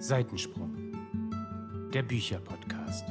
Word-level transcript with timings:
Seitensprung, 0.00 0.72
der 1.92 2.02
Bücherpodcast. 2.02 3.04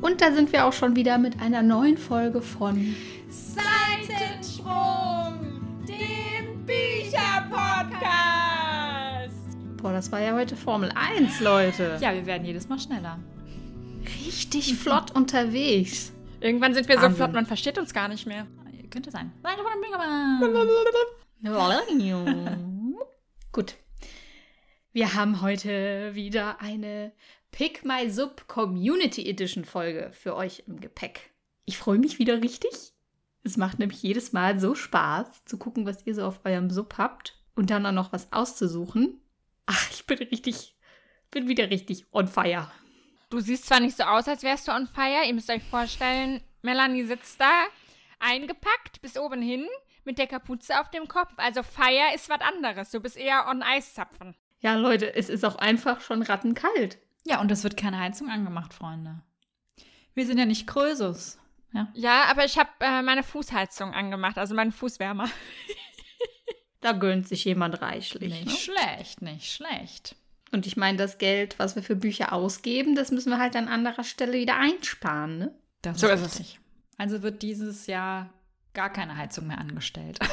Und 0.00 0.20
da 0.20 0.32
sind 0.32 0.52
wir 0.52 0.66
auch 0.66 0.72
schon 0.72 0.94
wieder 0.94 1.18
mit 1.18 1.40
einer 1.40 1.62
neuen 1.62 1.98
Folge 1.98 2.40
von 2.40 2.94
Seitensprung, 3.28 4.68
dem 5.88 6.64
Bücherpodcast. 6.64 7.98
Boah, 9.82 9.92
das 9.92 10.12
war 10.12 10.20
ja 10.20 10.34
heute 10.34 10.56
Formel 10.56 10.92
1, 10.94 11.40
Leute. 11.40 11.98
Ja, 12.00 12.14
wir 12.14 12.24
werden 12.26 12.44
jedes 12.44 12.68
Mal 12.68 12.78
schneller. 12.78 13.18
Richtig 14.24 14.76
flott 14.76 15.10
unterwegs. 15.10 16.12
Irgendwann 16.40 16.74
sind 16.74 16.88
wir 16.88 16.96
so 16.96 17.02
Wahnsinn. 17.02 17.16
flott, 17.16 17.32
man 17.32 17.46
versteht 17.46 17.78
uns 17.78 17.92
gar 17.92 18.08
nicht 18.08 18.26
mehr. 18.26 18.46
Könnte 18.90 19.10
sein. 19.10 19.32
Gut. 23.52 23.74
Wir 24.92 25.14
haben 25.14 25.42
heute 25.42 26.14
wieder 26.14 26.60
eine 26.60 27.12
Pick 27.50 27.84
My 27.84 28.08
Sub 28.08 28.48
Community 28.48 29.28
Edition 29.28 29.64
Folge 29.64 30.10
für 30.12 30.34
euch 30.34 30.64
im 30.66 30.80
Gepäck. 30.80 31.30
Ich 31.66 31.76
freue 31.76 31.98
mich 31.98 32.18
wieder 32.18 32.40
richtig. 32.42 32.94
Es 33.42 33.56
macht 33.56 33.78
nämlich 33.78 34.02
jedes 34.02 34.32
Mal 34.32 34.58
so 34.58 34.74
Spaß 34.74 35.44
zu 35.44 35.58
gucken, 35.58 35.86
was 35.86 36.06
ihr 36.06 36.14
so 36.14 36.24
auf 36.24 36.40
eurem 36.44 36.70
Sub 36.70 36.94
habt 36.98 37.38
und 37.54 37.70
dann 37.70 37.84
auch 37.84 37.92
noch 37.92 38.12
was 38.12 38.32
auszusuchen. 38.32 39.20
Ach, 39.66 39.90
ich 39.90 40.06
bin 40.06 40.18
richtig, 40.18 40.76
bin 41.30 41.48
wieder 41.48 41.70
richtig 41.70 42.06
on 42.12 42.26
fire. 42.26 42.70
Du 43.30 43.40
siehst 43.40 43.66
zwar 43.66 43.80
nicht 43.80 43.96
so 43.96 44.04
aus, 44.04 44.26
als 44.28 44.42
wärst 44.42 44.68
du 44.68 44.72
on 44.72 44.86
fire. 44.86 45.26
Ihr 45.26 45.34
müsst 45.34 45.50
euch 45.50 45.62
vorstellen, 45.64 46.42
Melanie 46.62 47.04
sitzt 47.04 47.40
da, 47.40 47.64
eingepackt 48.20 49.00
bis 49.02 49.18
oben 49.18 49.42
hin, 49.42 49.66
mit 50.04 50.18
der 50.18 50.26
Kapuze 50.26 50.80
auf 50.80 50.90
dem 50.90 51.08
Kopf. 51.08 51.32
Also 51.36 51.62
Fire 51.62 52.14
ist 52.14 52.28
was 52.30 52.40
anderes. 52.40 52.90
Du 52.90 53.00
bist 53.00 53.16
eher 53.16 53.46
on 53.48 53.62
Eiszapfen. 53.62 54.34
Ja, 54.60 54.74
Leute, 54.76 55.14
es 55.14 55.28
ist 55.28 55.44
auch 55.44 55.56
einfach 55.56 56.00
schon 56.00 56.22
rattenkalt. 56.22 56.98
Ja, 57.24 57.40
und 57.40 57.50
es 57.52 57.62
wird 57.64 57.76
keine 57.76 57.98
Heizung 58.00 58.30
angemacht, 58.30 58.72
Freunde. 58.72 59.20
Wir 60.14 60.26
sind 60.26 60.38
ja 60.38 60.46
nicht 60.46 60.66
Krösus. 60.66 61.38
Ja. 61.72 61.88
Ja, 61.94 62.24
aber 62.30 62.46
ich 62.46 62.58
habe 62.58 62.70
äh, 62.80 63.02
meine 63.02 63.22
Fußheizung 63.22 63.92
angemacht, 63.92 64.38
also 64.38 64.54
meinen 64.54 64.72
Fußwärmer. 64.72 65.28
Da 66.80 66.92
gönnt 66.92 67.26
sich 67.26 67.44
jemand 67.44 67.82
reichlich. 67.82 68.32
Nicht 68.32 68.46
Ne? 68.46 68.52
schlecht, 68.52 69.20
nicht 69.20 69.52
schlecht. 69.52 70.14
Und 70.52 70.66
ich 70.66 70.76
meine, 70.76 70.96
das 70.98 71.18
Geld, 71.18 71.58
was 71.58 71.76
wir 71.76 71.82
für 71.82 71.96
Bücher 71.96 72.32
ausgeben, 72.32 72.94
das 72.94 73.10
müssen 73.10 73.30
wir 73.30 73.38
halt 73.38 73.54
an 73.56 73.68
anderer 73.68 74.04
Stelle 74.04 74.32
wieder 74.34 74.56
einsparen, 74.56 75.38
ne? 75.38 75.54
Das 75.82 76.00
So 76.00 76.08
ist 76.08 76.20
es. 76.20 76.38
richtig. 76.40 76.60
Also 76.96 77.22
wird 77.22 77.42
dieses 77.42 77.86
Jahr 77.86 78.32
gar 78.74 78.90
keine 78.92 79.16
Heizung 79.16 79.46
mehr 79.46 79.58
angestellt. 79.58 80.18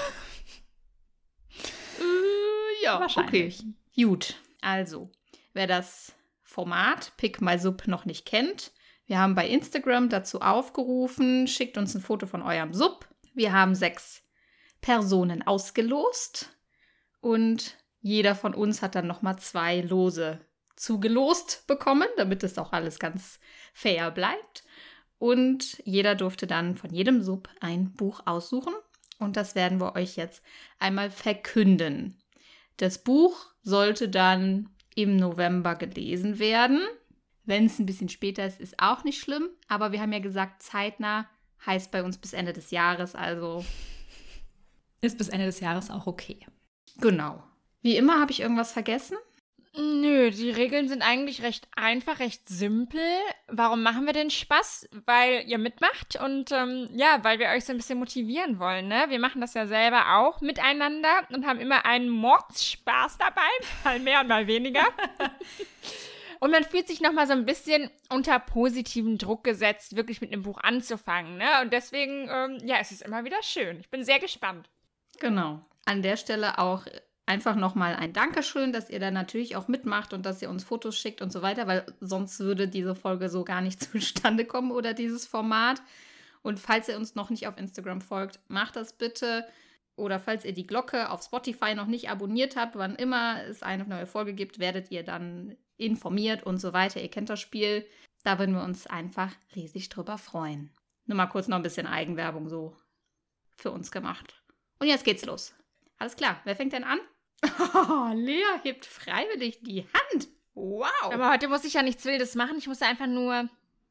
Äh, 1.99 2.83
ja, 2.83 2.99
Wahrscheinlich. 2.99 3.59
okay. 3.61 3.73
Gut, 4.03 4.35
also, 4.61 5.09
wer 5.53 5.67
das 5.67 6.13
Format 6.43 7.13
Pick 7.17 7.41
My 7.41 7.57
Sub 7.57 7.87
noch 7.87 8.05
nicht 8.05 8.25
kennt, 8.25 8.71
wir 9.07 9.19
haben 9.19 9.35
bei 9.35 9.47
Instagram 9.47 10.09
dazu 10.09 10.41
aufgerufen, 10.41 11.47
schickt 11.47 11.77
uns 11.77 11.95
ein 11.95 12.01
Foto 12.01 12.25
von 12.27 12.41
eurem 12.41 12.73
Sub. 12.73 13.07
Wir 13.33 13.53
haben 13.53 13.75
sechs 13.75 14.23
Personen 14.81 15.45
ausgelost 15.45 16.49
und 17.21 17.77
jeder 18.05 18.35
von 18.35 18.53
uns 18.53 18.83
hat 18.83 18.93
dann 18.93 19.07
nochmal 19.07 19.39
zwei 19.39 19.81
Lose 19.81 20.39
zugelost 20.75 21.65
bekommen, 21.65 22.07
damit 22.17 22.43
es 22.43 22.59
auch 22.59 22.71
alles 22.71 22.99
ganz 22.99 23.39
fair 23.73 24.11
bleibt. 24.11 24.63
Und 25.17 25.81
jeder 25.85 26.13
durfte 26.13 26.45
dann 26.45 26.77
von 26.77 26.93
jedem 26.93 27.23
Sub 27.23 27.49
ein 27.61 27.93
Buch 27.93 28.21
aussuchen. 28.27 28.75
Und 29.17 29.37
das 29.37 29.55
werden 29.55 29.81
wir 29.81 29.95
euch 29.95 30.17
jetzt 30.17 30.43
einmal 30.77 31.09
verkünden. 31.09 32.21
Das 32.77 33.03
Buch 33.03 33.47
sollte 33.63 34.07
dann 34.07 34.69
im 34.93 35.15
November 35.15 35.73
gelesen 35.73 36.37
werden. 36.37 36.81
Wenn 37.43 37.65
es 37.65 37.79
ein 37.79 37.87
bisschen 37.87 38.09
später 38.09 38.45
ist, 38.45 38.59
ist 38.59 38.75
auch 38.77 39.03
nicht 39.03 39.19
schlimm. 39.19 39.49
Aber 39.67 39.91
wir 39.91 39.99
haben 39.99 40.13
ja 40.13 40.19
gesagt, 40.19 40.61
zeitnah 40.61 41.27
heißt 41.65 41.89
bei 41.89 42.03
uns 42.03 42.19
bis 42.19 42.33
Ende 42.33 42.53
des 42.53 42.69
Jahres. 42.69 43.15
Also 43.15 43.65
Ist 45.01 45.17
bis 45.17 45.29
Ende 45.29 45.47
des 45.47 45.59
Jahres 45.59 45.89
auch 45.89 46.05
okay. 46.05 46.45
genau. 46.99 47.41
Wie 47.85 47.97
immer 47.97 48.19
habe 48.19 48.31
ich 48.31 48.39
irgendwas 48.39 48.71
vergessen. 48.71 49.15
Nö, 49.77 50.31
die 50.31 50.49
Regeln 50.49 50.87
sind 50.87 51.03
eigentlich 51.03 51.43
recht 51.43 51.67
einfach, 51.75 52.17
recht 52.17 52.49
simpel. 52.49 52.99
Warum 53.47 53.83
machen 53.83 54.07
wir 54.07 54.13
den 54.13 54.31
Spaß? 54.31 54.89
Weil 55.05 55.43
ihr 55.45 55.59
mitmacht 55.59 56.15
und 56.15 56.51
ähm, 56.51 56.89
ja, 56.95 57.23
weil 57.23 57.37
wir 57.37 57.49
euch 57.49 57.63
so 57.63 57.73
ein 57.73 57.77
bisschen 57.77 57.99
motivieren 57.99 58.57
wollen, 58.57 58.87
ne? 58.87 59.05
Wir 59.09 59.19
machen 59.19 59.39
das 59.39 59.53
ja 59.53 59.67
selber 59.67 60.17
auch 60.17 60.41
miteinander 60.41 61.27
und 61.29 61.45
haben 61.45 61.59
immer 61.59 61.85
einen 61.85 62.09
Mordspaß 62.09 63.19
dabei, 63.19 63.51
mal 63.83 63.99
mehr 63.99 64.21
und 64.21 64.29
mal 64.29 64.47
weniger. 64.47 64.85
Und 66.41 66.51
man 66.51 66.65
fühlt 66.65 66.87
sich 66.87 66.99
nochmal 66.99 67.27
so 67.27 67.33
ein 67.33 67.45
bisschen 67.45 67.89
unter 68.09 68.37
positiven 68.39 69.17
Druck 69.17 69.45
gesetzt, 69.45 69.95
wirklich 69.95 70.19
mit 70.19 70.33
einem 70.33 70.43
Buch 70.43 70.59
anzufangen, 70.61 71.37
ne? 71.37 71.47
Und 71.61 71.71
deswegen, 71.71 72.27
ähm, 72.29 72.57
ja, 72.61 72.75
es 72.79 72.91
ist 72.91 73.03
immer 73.03 73.23
wieder 73.23 73.41
schön. 73.41 73.79
Ich 73.79 73.89
bin 73.89 74.03
sehr 74.03 74.19
gespannt. 74.19 74.69
Genau. 75.19 75.65
An 75.85 76.01
der 76.01 76.17
Stelle 76.17 76.59
auch 76.59 76.85
einfach 77.25 77.55
nochmal 77.55 77.95
ein 77.95 78.13
Dankeschön, 78.13 78.71
dass 78.71 78.89
ihr 78.89 78.99
da 78.99 79.11
natürlich 79.11 79.55
auch 79.55 79.67
mitmacht 79.67 80.13
und 80.13 80.25
dass 80.25 80.41
ihr 80.41 80.49
uns 80.49 80.63
Fotos 80.63 80.97
schickt 80.97 81.21
und 81.21 81.31
so 81.31 81.41
weiter, 81.41 81.67
weil 81.67 81.85
sonst 81.99 82.39
würde 82.39 82.67
diese 82.67 82.95
Folge 82.95 83.29
so 83.29 83.43
gar 83.43 83.61
nicht 83.61 83.81
zustande 83.91 84.45
kommen 84.45 84.71
oder 84.71 84.93
dieses 84.93 85.25
Format. 85.25 85.81
Und 86.41 86.59
falls 86.59 86.87
ihr 86.87 86.97
uns 86.97 87.15
noch 87.15 87.31
nicht 87.31 87.47
auf 87.47 87.57
Instagram 87.57 88.01
folgt, 88.01 88.39
macht 88.47 88.75
das 88.75 88.93
bitte. 88.93 89.45
Oder 89.95 90.19
falls 90.19 90.45
ihr 90.45 90.53
die 90.53 90.67
Glocke 90.67 91.09
auf 91.09 91.23
Spotify 91.23 91.73
noch 91.73 91.87
nicht 91.87 92.09
abonniert 92.09 92.55
habt, 92.55 92.75
wann 92.75 92.95
immer 92.95 93.43
es 93.45 93.63
eine 93.63 93.85
neue 93.85 94.05
Folge 94.05 94.33
gibt, 94.33 94.59
werdet 94.59 94.91
ihr 94.91 95.03
dann 95.03 95.55
informiert 95.77 96.43
und 96.43 96.59
so 96.59 96.73
weiter. 96.73 97.01
Ihr 97.01 97.09
kennt 97.09 97.29
das 97.29 97.39
Spiel. 97.39 97.85
Da 98.23 98.37
würden 98.37 98.55
wir 98.55 98.63
uns 98.63 98.85
einfach 98.87 99.33
riesig 99.55 99.89
drüber 99.89 100.17
freuen. 100.17 100.71
Nur 101.05 101.17
mal 101.17 101.27
kurz 101.27 101.47
noch 101.47 101.57
ein 101.57 101.63
bisschen 101.63 101.87
Eigenwerbung 101.87 102.49
so 102.49 102.75
für 103.55 103.71
uns 103.71 103.91
gemacht. 103.91 104.43
Und 104.79 104.87
jetzt 104.87 105.05
geht's 105.05 105.25
los. 105.25 105.55
Alles 105.97 106.15
klar, 106.15 106.41
wer 106.43 106.55
fängt 106.55 106.73
denn 106.73 106.83
an? 106.83 106.99
Oh, 107.43 108.11
Lea 108.13 108.43
hebt 108.63 108.85
freiwillig 108.85 109.59
die 109.61 109.81
Hand. 109.81 110.27
Wow. 110.55 110.87
Aber 111.01 111.31
heute 111.31 111.47
muss 111.47 111.65
ich 111.65 111.73
ja 111.73 111.83
nichts 111.83 112.05
Wildes 112.05 112.35
machen. 112.35 112.57
Ich 112.57 112.67
muss 112.67 112.81
einfach 112.81 113.07
nur, 113.07 113.49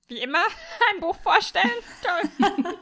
wie 0.09 0.19
immer, 0.19 0.43
ein 0.93 1.01
Buch 1.01 1.17
vorstellen. 1.23 1.71
Toll. 2.03 2.31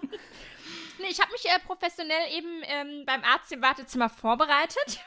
nee, 0.99 1.09
ich 1.11 1.21
habe 1.21 1.33
mich 1.33 1.45
äh, 1.47 1.59
professionell 1.67 2.33
eben 2.33 2.63
ähm, 2.63 3.05
beim 3.05 3.25
Arzt 3.25 3.53
im 3.53 3.61
Wartezimmer 3.63 4.09
vorbereitet. 4.09 5.01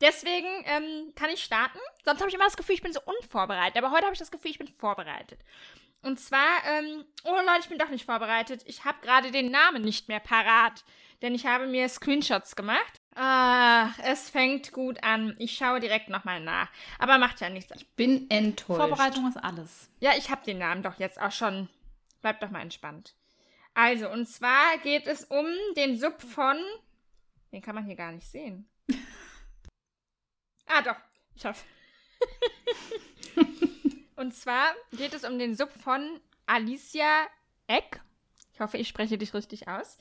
Deswegen 0.00 0.48
ähm, 0.66 1.12
kann 1.14 1.30
ich 1.30 1.42
starten. 1.42 1.78
Sonst 2.04 2.20
habe 2.20 2.28
ich 2.28 2.34
immer 2.34 2.44
das 2.44 2.56
Gefühl, 2.56 2.74
ich 2.74 2.82
bin 2.82 2.92
so 2.92 3.00
unvorbereitet. 3.04 3.76
Aber 3.78 3.90
heute 3.90 4.04
habe 4.04 4.14
ich 4.14 4.20
das 4.20 4.30
Gefühl, 4.30 4.50
ich 4.50 4.58
bin 4.58 4.68
vorbereitet. 4.68 5.40
Und 6.02 6.20
zwar, 6.20 6.64
ähm, 6.64 7.04
oh 7.24 7.34
Leute, 7.34 7.60
ich 7.60 7.68
bin 7.68 7.78
doch 7.78 7.88
nicht 7.88 8.04
vorbereitet. 8.04 8.62
Ich 8.66 8.84
habe 8.84 8.98
gerade 9.02 9.30
den 9.30 9.50
Namen 9.50 9.82
nicht 9.82 10.08
mehr 10.08 10.20
parat. 10.20 10.84
Denn 11.22 11.34
ich 11.34 11.46
habe 11.46 11.66
mir 11.66 11.88
Screenshots 11.88 12.54
gemacht. 12.54 12.97
Ach, 13.20 13.98
es 14.04 14.30
fängt 14.30 14.70
gut 14.72 15.02
an. 15.02 15.34
Ich 15.40 15.56
schaue 15.56 15.80
direkt 15.80 16.08
nochmal 16.08 16.40
nach. 16.40 16.70
Aber 17.00 17.18
macht 17.18 17.40
ja 17.40 17.50
nichts. 17.50 17.72
bin 17.96 18.30
enttäuscht. 18.30 18.78
Vorbereitung 18.78 19.26
ist 19.26 19.38
alles. 19.38 19.90
Ja, 19.98 20.12
ich 20.16 20.30
habe 20.30 20.44
den 20.44 20.58
Namen 20.58 20.84
doch 20.84 21.00
jetzt 21.00 21.20
auch 21.20 21.32
schon. 21.32 21.68
Bleibt 22.20 22.44
doch 22.44 22.50
mal 22.50 22.60
entspannt. 22.60 23.16
Also, 23.74 24.08
und 24.08 24.26
zwar 24.26 24.78
geht 24.84 25.08
es 25.08 25.24
um 25.24 25.46
den 25.76 25.98
Sub 25.98 26.22
von. 26.22 26.58
Den 27.50 27.60
kann 27.60 27.74
man 27.74 27.86
hier 27.86 27.96
gar 27.96 28.12
nicht 28.12 28.28
sehen. 28.28 28.68
ah, 30.66 30.82
doch. 30.82 30.96
Ich 31.34 31.44
hoffe. 31.44 31.64
und 34.14 34.32
zwar 34.32 34.76
geht 34.92 35.12
es 35.12 35.24
um 35.24 35.40
den 35.40 35.56
Sub 35.56 35.72
von 35.72 36.20
Alicia 36.46 37.26
Eck. 37.66 38.00
Ich 38.52 38.60
hoffe, 38.60 38.78
ich 38.78 38.86
spreche 38.86 39.18
dich 39.18 39.34
richtig 39.34 39.66
aus. 39.66 39.98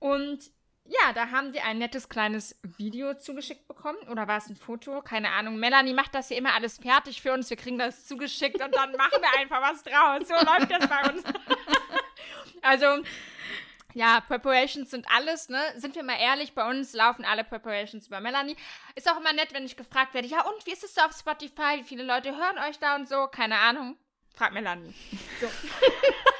Und 0.00 0.50
ja, 0.88 1.12
da 1.12 1.30
haben 1.30 1.52
die 1.52 1.60
ein 1.60 1.78
nettes 1.78 2.08
kleines 2.08 2.58
Video 2.62 3.14
zugeschickt 3.14 3.68
bekommen. 3.68 3.98
Oder 4.10 4.26
war 4.26 4.38
es 4.38 4.48
ein 4.48 4.56
Foto? 4.56 5.02
Keine 5.02 5.30
Ahnung. 5.30 5.58
Melanie 5.58 5.92
macht 5.92 6.14
das 6.14 6.28
hier 6.28 6.38
immer 6.38 6.54
alles 6.54 6.78
fertig 6.78 7.20
für 7.20 7.32
uns. 7.32 7.50
Wir 7.50 7.58
kriegen 7.58 7.78
das 7.78 8.06
zugeschickt 8.06 8.62
und 8.62 8.74
dann 8.74 8.92
machen 8.92 9.20
wir 9.20 9.38
einfach 9.38 9.60
was 9.60 9.82
draus. 9.82 10.26
So 10.26 10.34
läuft 10.34 10.70
das 10.70 10.88
bei 10.88 11.10
uns. 11.10 11.22
also, 12.62 13.02
ja, 13.92 14.20
Preparations 14.20 14.90
sind 14.90 15.06
alles, 15.14 15.50
ne? 15.50 15.60
Sind 15.76 15.94
wir 15.94 16.02
mal 16.02 16.18
ehrlich, 16.18 16.54
bei 16.54 16.68
uns 16.68 16.94
laufen 16.94 17.24
alle 17.24 17.44
Preparations 17.44 18.06
über 18.06 18.20
Melanie. 18.20 18.56
Ist 18.94 19.10
auch 19.10 19.20
immer 19.20 19.34
nett, 19.34 19.52
wenn 19.52 19.66
ich 19.66 19.76
gefragt 19.76 20.14
werde, 20.14 20.28
ja 20.28 20.42
und, 20.46 20.66
wie 20.66 20.72
ist 20.72 20.84
es 20.84 20.94
so 20.94 21.02
auf 21.02 21.12
Spotify? 21.12 21.80
Wie 21.80 21.84
viele 21.84 22.04
Leute 22.04 22.34
hören 22.34 22.58
euch 22.68 22.78
da 22.78 22.96
und 22.96 23.08
so? 23.08 23.26
Keine 23.26 23.58
Ahnung. 23.58 23.98
Frag 24.34 24.52
Melanie. 24.52 24.94
So. 25.40 25.48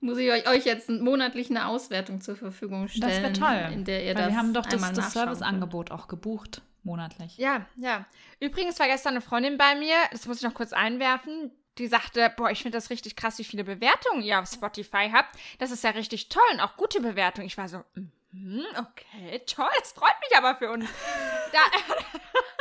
muss 0.00 0.18
ich 0.18 0.30
euch, 0.30 0.48
euch 0.48 0.64
jetzt 0.64 0.88
monatlich 0.88 1.50
eine 1.50 1.66
Auswertung 1.66 2.20
zur 2.20 2.36
Verfügung 2.36 2.88
stellen. 2.88 3.10
Das 3.10 3.22
wäre 3.22 3.32
toll. 3.32 3.72
In 3.72 3.84
der 3.84 4.02
ihr 4.02 4.14
Weil 4.14 4.24
das 4.24 4.32
wir 4.32 4.38
haben 4.38 4.54
doch 4.54 4.66
das, 4.66 4.92
das. 4.92 5.12
Serviceangebot 5.12 5.90
auch 5.90 6.08
gebucht, 6.08 6.62
monatlich. 6.82 7.36
Ja, 7.36 7.66
ja. 7.76 8.06
Übrigens 8.40 8.78
war 8.78 8.86
gestern 8.86 9.12
eine 9.12 9.20
Freundin 9.20 9.58
bei 9.58 9.74
mir, 9.74 9.96
das 10.10 10.26
muss 10.26 10.38
ich 10.38 10.42
noch 10.42 10.54
kurz 10.54 10.72
einwerfen, 10.72 11.52
die 11.78 11.86
sagte, 11.86 12.32
boah, 12.36 12.50
ich 12.50 12.62
finde 12.62 12.76
das 12.76 12.90
richtig 12.90 13.16
krass, 13.16 13.38
wie 13.38 13.44
viele 13.44 13.64
Bewertungen 13.64 14.22
ihr 14.22 14.40
auf 14.40 14.50
Spotify 14.50 15.10
habt. 15.12 15.34
Das 15.58 15.70
ist 15.70 15.84
ja 15.84 15.90
richtig 15.90 16.28
toll 16.28 16.42
und 16.52 16.60
auch 16.60 16.76
gute 16.76 17.00
Bewertungen. 17.00 17.46
Ich 17.46 17.58
war 17.58 17.68
so, 17.68 17.82
mhm, 18.32 18.64
okay, 18.78 19.40
toll, 19.46 19.70
das 19.78 19.92
freut 19.92 20.18
mich 20.20 20.36
aber 20.36 20.56
für 20.56 20.70
uns. 20.70 20.86
Da, 21.52 21.58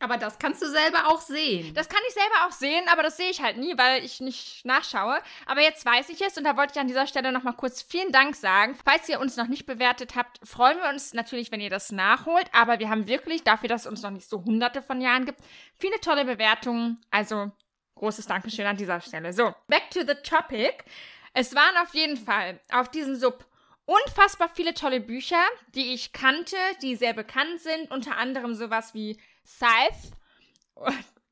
Aber 0.00 0.16
das 0.16 0.38
kannst 0.38 0.62
du 0.62 0.66
selber 0.66 1.08
auch 1.08 1.20
sehen. 1.20 1.72
Das 1.74 1.88
kann 1.88 2.00
ich 2.08 2.14
selber 2.14 2.46
auch 2.46 2.52
sehen, 2.52 2.84
aber 2.90 3.02
das 3.02 3.16
sehe 3.16 3.30
ich 3.30 3.42
halt 3.42 3.56
nie, 3.56 3.76
weil 3.78 4.04
ich 4.04 4.20
nicht 4.20 4.64
nachschaue. 4.64 5.20
Aber 5.46 5.60
jetzt 5.60 5.84
weiß 5.84 6.08
ich 6.10 6.20
es 6.20 6.36
und 6.36 6.44
da 6.44 6.56
wollte 6.56 6.72
ich 6.74 6.80
an 6.80 6.88
dieser 6.88 7.06
Stelle 7.06 7.32
nochmal 7.32 7.54
kurz 7.54 7.82
vielen 7.82 8.12
Dank 8.12 8.36
sagen. 8.36 8.76
Falls 8.84 9.08
ihr 9.08 9.20
uns 9.20 9.36
noch 9.36 9.48
nicht 9.48 9.66
bewertet 9.66 10.16
habt, 10.16 10.40
freuen 10.46 10.78
wir 10.78 10.88
uns 10.88 11.14
natürlich, 11.14 11.52
wenn 11.52 11.60
ihr 11.60 11.70
das 11.70 11.92
nachholt. 11.92 12.46
Aber 12.52 12.78
wir 12.78 12.90
haben 12.90 13.06
wirklich, 13.06 13.44
dafür, 13.44 13.68
dass 13.68 13.82
es 13.82 13.86
uns 13.86 14.02
noch 14.02 14.10
nicht 14.10 14.28
so 14.28 14.44
hunderte 14.44 14.82
von 14.82 15.00
Jahren 15.00 15.26
gibt, 15.26 15.40
viele 15.78 16.00
tolle 16.00 16.24
Bewertungen. 16.24 17.00
Also 17.10 17.52
großes 17.94 18.26
Dankeschön 18.26 18.66
an 18.66 18.76
dieser 18.76 19.00
Stelle. 19.00 19.32
So, 19.32 19.54
back 19.68 19.90
to 19.90 20.00
the 20.00 20.14
topic. 20.22 20.84
Es 21.32 21.54
waren 21.54 21.76
auf 21.78 21.94
jeden 21.94 22.16
Fall 22.16 22.60
auf 22.72 22.90
diesem 22.90 23.16
Sub 23.16 23.46
unfassbar 23.86 24.50
viele 24.54 24.74
tolle 24.74 25.00
Bücher, 25.00 25.42
die 25.74 25.94
ich 25.94 26.12
kannte, 26.12 26.56
die 26.82 26.96
sehr 26.96 27.12
bekannt 27.12 27.60
sind. 27.60 27.90
Unter 27.90 28.16
anderem 28.16 28.54
sowas 28.54 28.94
wie 28.94 29.20
Scythe. 29.44 30.12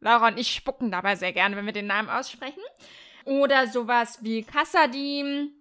Laura 0.01 0.29
und 0.29 0.39
ich 0.39 0.53
spucken 0.53 0.91
dabei 0.91 1.17
sehr 1.17 1.33
gerne, 1.33 1.57
wenn 1.57 1.67
wir 1.67 1.73
den 1.73 1.87
Namen 1.87 2.09
aussprechen. 2.09 2.63
Oder 3.25 3.69
sowas 3.69 4.19
wie 4.23 4.43
Kassadim, 4.43 5.53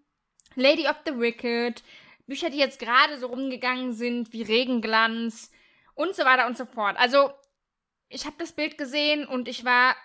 Lady 0.56 0.88
of 0.88 0.98
the 1.06 1.18
Wicked. 1.18 1.84
Bücher, 2.28 2.50
die 2.50 2.58
jetzt 2.58 2.80
gerade 2.80 3.20
so 3.20 3.28
rumgegangen 3.28 3.94
sind, 3.94 4.32
wie 4.32 4.42
Regenglanz 4.42 5.52
und 5.96 6.16
so 6.16 6.24
weiter 6.24 6.48
und 6.48 6.58
so 6.58 6.66
fort. 6.66 6.98
Also, 6.98 7.32
ich 8.08 8.26
habe 8.26 8.36
das 8.40 8.54
Bild 8.54 8.78
gesehen 8.78 9.26
und 9.26 9.48
ich 9.48 9.66
war 9.66 9.96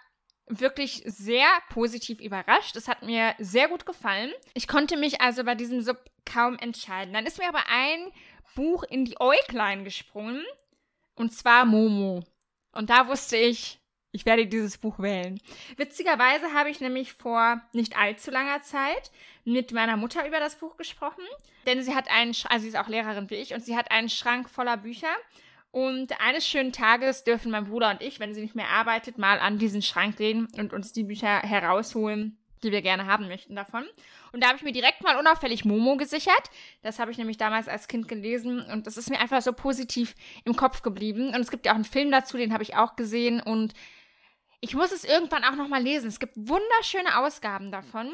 wirklich 0.49 1.03
sehr 1.07 1.47
positiv 1.71 2.21
überrascht. 2.21 2.77
Es 2.77 2.89
hat 2.89 3.03
mir 3.03 3.35
sehr 3.39 3.69
gut 3.69 3.87
gefallen. 3.87 4.33
Ich 4.55 4.69
konnte 4.69 4.97
mich 4.97 5.21
also 5.21 5.45
bei 5.45 5.55
diesem 5.55 5.81
Sub 5.81 5.99
kaum 6.25 6.59
entscheiden. 6.59 7.15
Dann 7.15 7.27
ist 7.27 7.39
mir 7.39 7.49
aber 7.49 7.65
ein 7.69 8.13
Buch 8.55 8.85
in 8.85 9.05
die 9.05 9.21
Äuglein 9.21 9.85
gesprungen. 9.85 10.45
Und 11.15 11.33
zwar 11.33 11.65
Momo. 11.65 12.25
Und 12.77 12.91
da 12.91 13.09
wusste 13.09 13.37
ich, 13.37 13.81
ich 14.13 14.25
werde 14.25 14.47
dieses 14.47 14.79
Buch 14.79 14.99
wählen. 14.99 15.41
Witzigerweise 15.77 16.53
habe 16.55 16.71
ich 16.71 16.81
nämlich 16.81 17.13
vor 17.13 17.61
nicht 17.73 17.99
allzu 17.99 18.31
langer 18.31 18.63
Zeit 18.63 19.11
mit 19.45 19.73
meiner 19.73 19.97
Mutter 19.97 20.27
über 20.27 20.41
das 20.41 20.57
Buch 20.57 20.77
gesprochen. 20.77 21.25
Denn 21.67 21.83
sie 21.83 21.95
hat 21.95 22.11
einen, 22.11 22.35
also 22.49 22.63
sie 22.63 22.69
ist 22.69 22.79
auch 22.79 22.89
Lehrerin 22.89 23.29
wie 23.31 23.35
ich, 23.35 23.53
und 23.53 23.65
sie 23.65 23.77
hat 23.77 23.91
einen 23.91 24.09
Schrank 24.09 24.49
voller 24.49 24.77
Bücher. 24.77 25.15
Und 25.71 26.19
eines 26.21 26.49
schönen 26.49 26.73
Tages 26.73 27.25
dürfen 27.25 27.51
mein 27.51 27.67
Bruder 27.67 27.91
und 27.91 28.01
ich, 28.01 28.19
wenn 28.19 28.33
sie 28.33 28.41
nicht 28.41 28.55
mehr 28.55 28.71
arbeitet, 28.71 29.19
mal 29.19 29.39
an 29.39 29.59
diesen 29.59 29.83
Schrank 29.83 30.17
gehen 30.17 30.49
und 30.57 30.73
uns 30.73 30.93
die 30.93 31.05
Bücher 31.05 31.41
herausholen, 31.41 32.39
die 32.63 32.73
wir 32.73 32.83
gerne 32.83 33.07
haben 33.07 33.29
möchten 33.29 33.55
davon. 33.55 33.85
Und 34.33 34.43
da 34.43 34.49
habe 34.49 34.57
ich 34.57 34.65
mir 34.65 34.73
direkt 34.73 35.03
mal 35.03 35.19
unauffällig 35.19 35.65
Momo 35.65 35.97
gesichert. 35.97 36.51
Das 36.83 36.99
habe 36.99 37.11
ich 37.11 37.19
nämlich 37.19 37.37
damals 37.37 37.69
als 37.69 37.89
Kind 37.89 38.09
gelesen 38.09 38.61
und 38.61 38.87
das 38.87 38.97
ist 38.97 39.11
mir 39.11 39.21
einfach 39.21 39.43
so 39.43 39.53
positiv 39.53 40.15
im 40.45 40.57
Kopf 40.57 40.83
geblieben. 40.83 41.29
Und 41.29 41.41
es 41.41 41.51
gibt 41.51 41.67
ja 41.67 41.73
auch 41.73 41.77
einen 41.77 41.85
Film 41.85 42.11
dazu, 42.11 42.37
den 42.37 42.53
habe 42.53 42.63
ich 42.63 42.77
auch 42.77 42.97
gesehen 42.97 43.41
und 43.41 43.75
ich 44.61 44.75
muss 44.75 44.93
es 44.93 45.05
irgendwann 45.05 45.45
auch 45.45 45.55
nochmal 45.55 45.83
lesen. 45.83 46.09
Es 46.09 46.21
gibt 46.21 46.37
wunderschöne 46.37 47.19
Ausgaben 47.19 47.71
davon. 47.71 48.13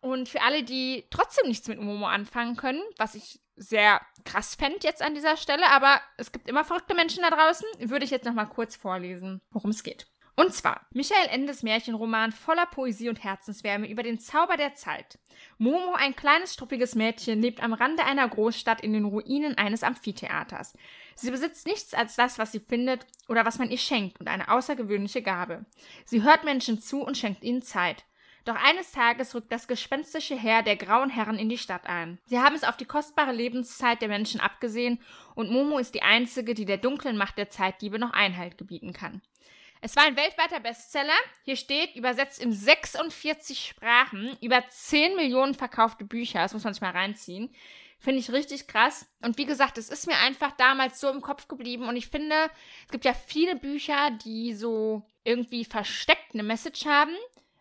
Und 0.00 0.28
für 0.28 0.42
alle, 0.42 0.64
die 0.64 1.04
trotzdem 1.10 1.48
nichts 1.48 1.68
mit 1.68 1.80
Momo 1.80 2.06
anfangen 2.06 2.56
können, 2.56 2.82
was 2.98 3.14
ich 3.14 3.40
sehr 3.56 4.00
krass 4.24 4.56
fände 4.56 4.80
jetzt 4.82 5.02
an 5.02 5.14
dieser 5.14 5.36
Stelle, 5.36 5.70
aber 5.70 6.00
es 6.16 6.32
gibt 6.32 6.48
immer 6.48 6.64
verrückte 6.64 6.94
Menschen 6.94 7.22
da 7.22 7.30
draußen, 7.30 7.66
würde 7.88 8.04
ich 8.04 8.10
jetzt 8.10 8.24
nochmal 8.24 8.48
kurz 8.48 8.74
vorlesen, 8.74 9.40
worum 9.50 9.70
es 9.70 9.82
geht. 9.84 10.06
Und 10.42 10.52
zwar 10.52 10.80
Michael 10.90 11.28
Endes 11.28 11.62
Märchenroman 11.62 12.32
voller 12.32 12.66
Poesie 12.66 13.08
und 13.08 13.22
Herzenswärme 13.22 13.88
über 13.88 14.02
den 14.02 14.18
Zauber 14.18 14.56
der 14.56 14.74
Zeit. 14.74 15.20
Momo, 15.56 15.94
ein 15.94 16.16
kleines, 16.16 16.54
struppiges 16.54 16.96
Mädchen, 16.96 17.40
lebt 17.40 17.62
am 17.62 17.72
Rande 17.72 18.04
einer 18.04 18.28
Großstadt 18.28 18.80
in 18.80 18.92
den 18.92 19.04
Ruinen 19.04 19.56
eines 19.56 19.84
Amphitheaters. 19.84 20.76
Sie 21.14 21.30
besitzt 21.30 21.68
nichts 21.68 21.94
als 21.94 22.16
das, 22.16 22.40
was 22.40 22.50
sie 22.50 22.58
findet 22.58 23.06
oder 23.28 23.44
was 23.44 23.60
man 23.60 23.70
ihr 23.70 23.78
schenkt 23.78 24.18
und 24.18 24.26
eine 24.26 24.50
außergewöhnliche 24.50 25.22
Gabe. 25.22 25.64
Sie 26.06 26.24
hört 26.24 26.42
Menschen 26.42 26.80
zu 26.80 27.02
und 27.02 27.16
schenkt 27.16 27.44
ihnen 27.44 27.62
Zeit. 27.62 28.04
Doch 28.44 28.56
eines 28.56 28.90
Tages 28.90 29.36
rückt 29.36 29.52
das 29.52 29.68
gespenstische 29.68 30.36
Heer 30.36 30.64
der 30.64 30.74
grauen 30.74 31.10
Herren 31.10 31.38
in 31.38 31.50
die 31.50 31.58
Stadt 31.58 31.86
ein. 31.86 32.18
Sie 32.24 32.40
haben 32.40 32.56
es 32.56 32.64
auf 32.64 32.76
die 32.76 32.84
kostbare 32.84 33.30
Lebenszeit 33.30 34.02
der 34.02 34.08
Menschen 34.08 34.40
abgesehen 34.40 34.98
und 35.36 35.52
Momo 35.52 35.78
ist 35.78 35.94
die 35.94 36.02
einzige, 36.02 36.54
die 36.54 36.64
der 36.64 36.78
dunklen 36.78 37.16
Macht 37.16 37.38
der 37.38 37.48
Zeitdiebe 37.48 38.00
noch 38.00 38.12
Einhalt 38.12 38.58
gebieten 38.58 38.92
kann. 38.92 39.22
Es 39.84 39.96
war 39.96 40.04
ein 40.04 40.16
weltweiter 40.16 40.60
Bestseller. 40.60 41.12
Hier 41.42 41.56
steht, 41.56 41.96
übersetzt 41.96 42.40
in 42.40 42.52
46 42.52 43.66
Sprachen, 43.66 44.38
über 44.40 44.62
10 44.68 45.16
Millionen 45.16 45.54
verkaufte 45.54 46.04
Bücher. 46.04 46.38
Das 46.38 46.54
muss 46.54 46.62
man 46.62 46.72
sich 46.72 46.80
mal 46.80 46.92
reinziehen. 46.92 47.52
Finde 47.98 48.20
ich 48.20 48.30
richtig 48.30 48.68
krass. 48.68 49.06
Und 49.22 49.38
wie 49.38 49.44
gesagt, 49.44 49.78
es 49.78 49.88
ist 49.88 50.06
mir 50.06 50.16
einfach 50.18 50.52
damals 50.52 51.00
so 51.00 51.10
im 51.10 51.20
Kopf 51.20 51.48
geblieben. 51.48 51.88
Und 51.88 51.96
ich 51.96 52.06
finde, 52.06 52.48
es 52.86 52.92
gibt 52.92 53.04
ja 53.04 53.12
viele 53.12 53.56
Bücher, 53.56 54.12
die 54.24 54.54
so 54.54 55.02
irgendwie 55.24 55.64
versteckt 55.64 56.32
eine 56.32 56.44
Message 56.44 56.86
haben. 56.86 57.16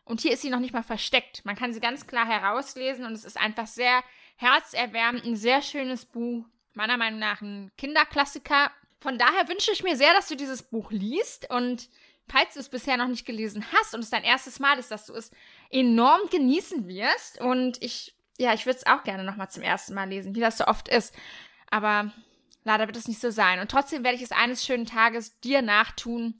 Und 0.05 0.21
hier 0.21 0.33
ist 0.33 0.43
sie 0.43 0.51
noch 0.51 0.59
nicht 0.59 0.73
mal 0.73 0.83
versteckt. 0.83 1.43
Man 1.43 1.55
kann 1.55 1.73
sie 1.73 1.79
ganz 1.79 2.05
klar 2.05 2.27
herauslesen 2.27 3.03
und 3.03 3.13
es 3.13 3.25
ist 3.25 3.39
einfach 3.39 3.67
sehr 3.67 4.03
herzerwärmend, 4.35 5.25
ein 5.25 5.35
sehr 5.35 5.63
schönes 5.63 6.05
Buch. 6.05 6.45
Meiner 6.73 6.97
Meinung 6.97 7.19
nach 7.19 7.41
ein 7.41 7.71
Kinderklassiker. 7.79 8.71
Von 8.99 9.17
daher 9.17 9.49
wünsche 9.49 9.71
ich 9.71 9.81
mir 9.81 9.95
sehr, 9.95 10.13
dass 10.13 10.27
du 10.27 10.35
dieses 10.35 10.61
Buch 10.61 10.91
liest 10.91 11.49
und 11.49 11.89
falls 12.27 12.53
du 12.53 12.59
es 12.59 12.69
bisher 12.69 12.97
noch 12.97 13.07
nicht 13.07 13.25
gelesen 13.25 13.65
hast 13.73 13.93
und 13.93 14.01
es 14.01 14.09
dein 14.09 14.23
erstes 14.23 14.59
Mal 14.59 14.79
ist, 14.79 14.91
dass 14.91 15.05
du 15.05 15.13
es 15.13 15.31
enorm 15.69 16.21
genießen 16.31 16.87
wirst. 16.87 17.39
Und 17.41 17.81
ich, 17.81 18.15
ja, 18.37 18.53
ich 18.53 18.65
würde 18.65 18.79
es 18.79 18.87
auch 18.87 19.03
gerne 19.03 19.23
nochmal 19.23 19.49
zum 19.49 19.63
ersten 19.63 19.93
Mal 19.93 20.09
lesen, 20.09 20.35
wie 20.35 20.39
das 20.39 20.57
so 20.57 20.65
oft 20.65 20.87
ist. 20.87 21.15
Aber 21.69 22.11
leider 22.63 22.87
wird 22.87 22.97
es 22.97 23.07
nicht 23.07 23.21
so 23.21 23.31
sein. 23.31 23.59
Und 23.59 23.71
trotzdem 23.71 24.03
werde 24.03 24.17
ich 24.17 24.23
es 24.23 24.31
eines 24.31 24.65
schönen 24.65 24.85
Tages 24.85 25.39
dir 25.39 25.61
nachtun 25.61 26.35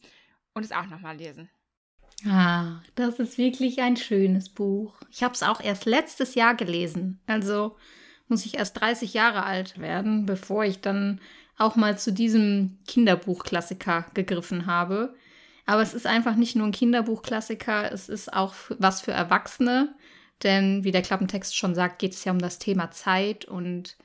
und 0.54 0.64
es 0.64 0.72
auch 0.72 0.86
nochmal 0.86 1.18
lesen. 1.18 1.50
Ah, 2.26 2.82
das 2.96 3.20
ist 3.20 3.38
wirklich 3.38 3.82
ein 3.82 3.98
schönes 3.98 4.50
Buch. 4.50 4.96
Ich 5.10 5.24
habe 5.24 5.34
es 5.34 5.44
auch 5.44 5.60
erst 5.60 5.86
letztes 5.86 6.36
Jahr 6.36 6.56
gelesen. 6.56 7.20
Also 7.26 7.78
muss 8.28 8.46
ich 8.46 8.58
erst 8.58 8.80
30 8.80 9.14
Jahre 9.14 9.44
alt 9.44 9.80
werden, 9.80 10.26
bevor 10.26 10.64
ich 10.64 10.82
dann 10.82 11.20
auch 11.58 11.76
mal 11.76 11.98
zu 11.98 12.12
diesem 12.14 12.78
Kinderbuchklassiker 12.88 14.06
gegriffen 14.14 14.66
habe. 14.68 15.16
Aber 15.66 15.82
es 15.82 15.94
ist 15.94 16.08
einfach 16.08 16.36
nicht 16.36 16.56
nur 16.56 16.68
ein 16.68 16.72
Kinderbuchklassiker, 16.72 17.92
es 17.92 18.10
ist 18.10 18.34
auch 18.34 18.54
was 18.80 19.02
für 19.02 19.12
Erwachsene. 19.12 19.94
Denn 20.44 20.84
wie 20.84 20.92
der 20.92 21.04
Klappentext 21.04 21.56
schon 21.56 21.76
sagt, 21.76 22.00
geht 22.00 22.14
es 22.14 22.24
ja 22.24 22.32
um 22.32 22.40
das 22.40 22.58
Thema 22.58 22.92
Zeit 22.92 23.46
und 23.46 23.98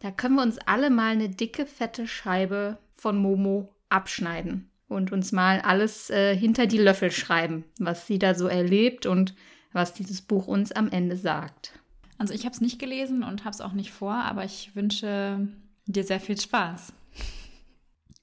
da 0.00 0.10
können 0.10 0.36
wir 0.36 0.42
uns 0.42 0.58
alle 0.58 0.88
mal 0.88 1.12
eine 1.12 1.28
dicke, 1.28 1.66
fette 1.66 2.06
Scheibe 2.06 2.78
von 2.96 3.18
Momo 3.18 3.74
abschneiden 3.88 4.70
und 4.88 5.12
uns 5.12 5.32
mal 5.32 5.60
alles 5.60 6.10
äh, 6.10 6.36
hinter 6.36 6.66
die 6.66 6.78
Löffel 6.78 7.10
schreiben, 7.10 7.64
was 7.78 8.06
sie 8.06 8.18
da 8.18 8.34
so 8.34 8.46
erlebt 8.46 9.06
und 9.06 9.34
was 9.72 9.92
dieses 9.92 10.22
Buch 10.22 10.46
uns 10.46 10.72
am 10.72 10.90
Ende 10.90 11.16
sagt. 11.16 11.72
Also 12.18 12.34
ich 12.34 12.44
habe 12.44 12.54
es 12.54 12.60
nicht 12.60 12.78
gelesen 12.78 13.22
und 13.22 13.44
habe 13.44 13.54
es 13.54 13.60
auch 13.60 13.72
nicht 13.72 13.92
vor, 13.92 14.14
aber 14.14 14.44
ich 14.44 14.74
wünsche 14.74 15.48
dir 15.86 16.04
sehr 16.04 16.20
viel 16.20 16.38
Spaß. 16.38 16.92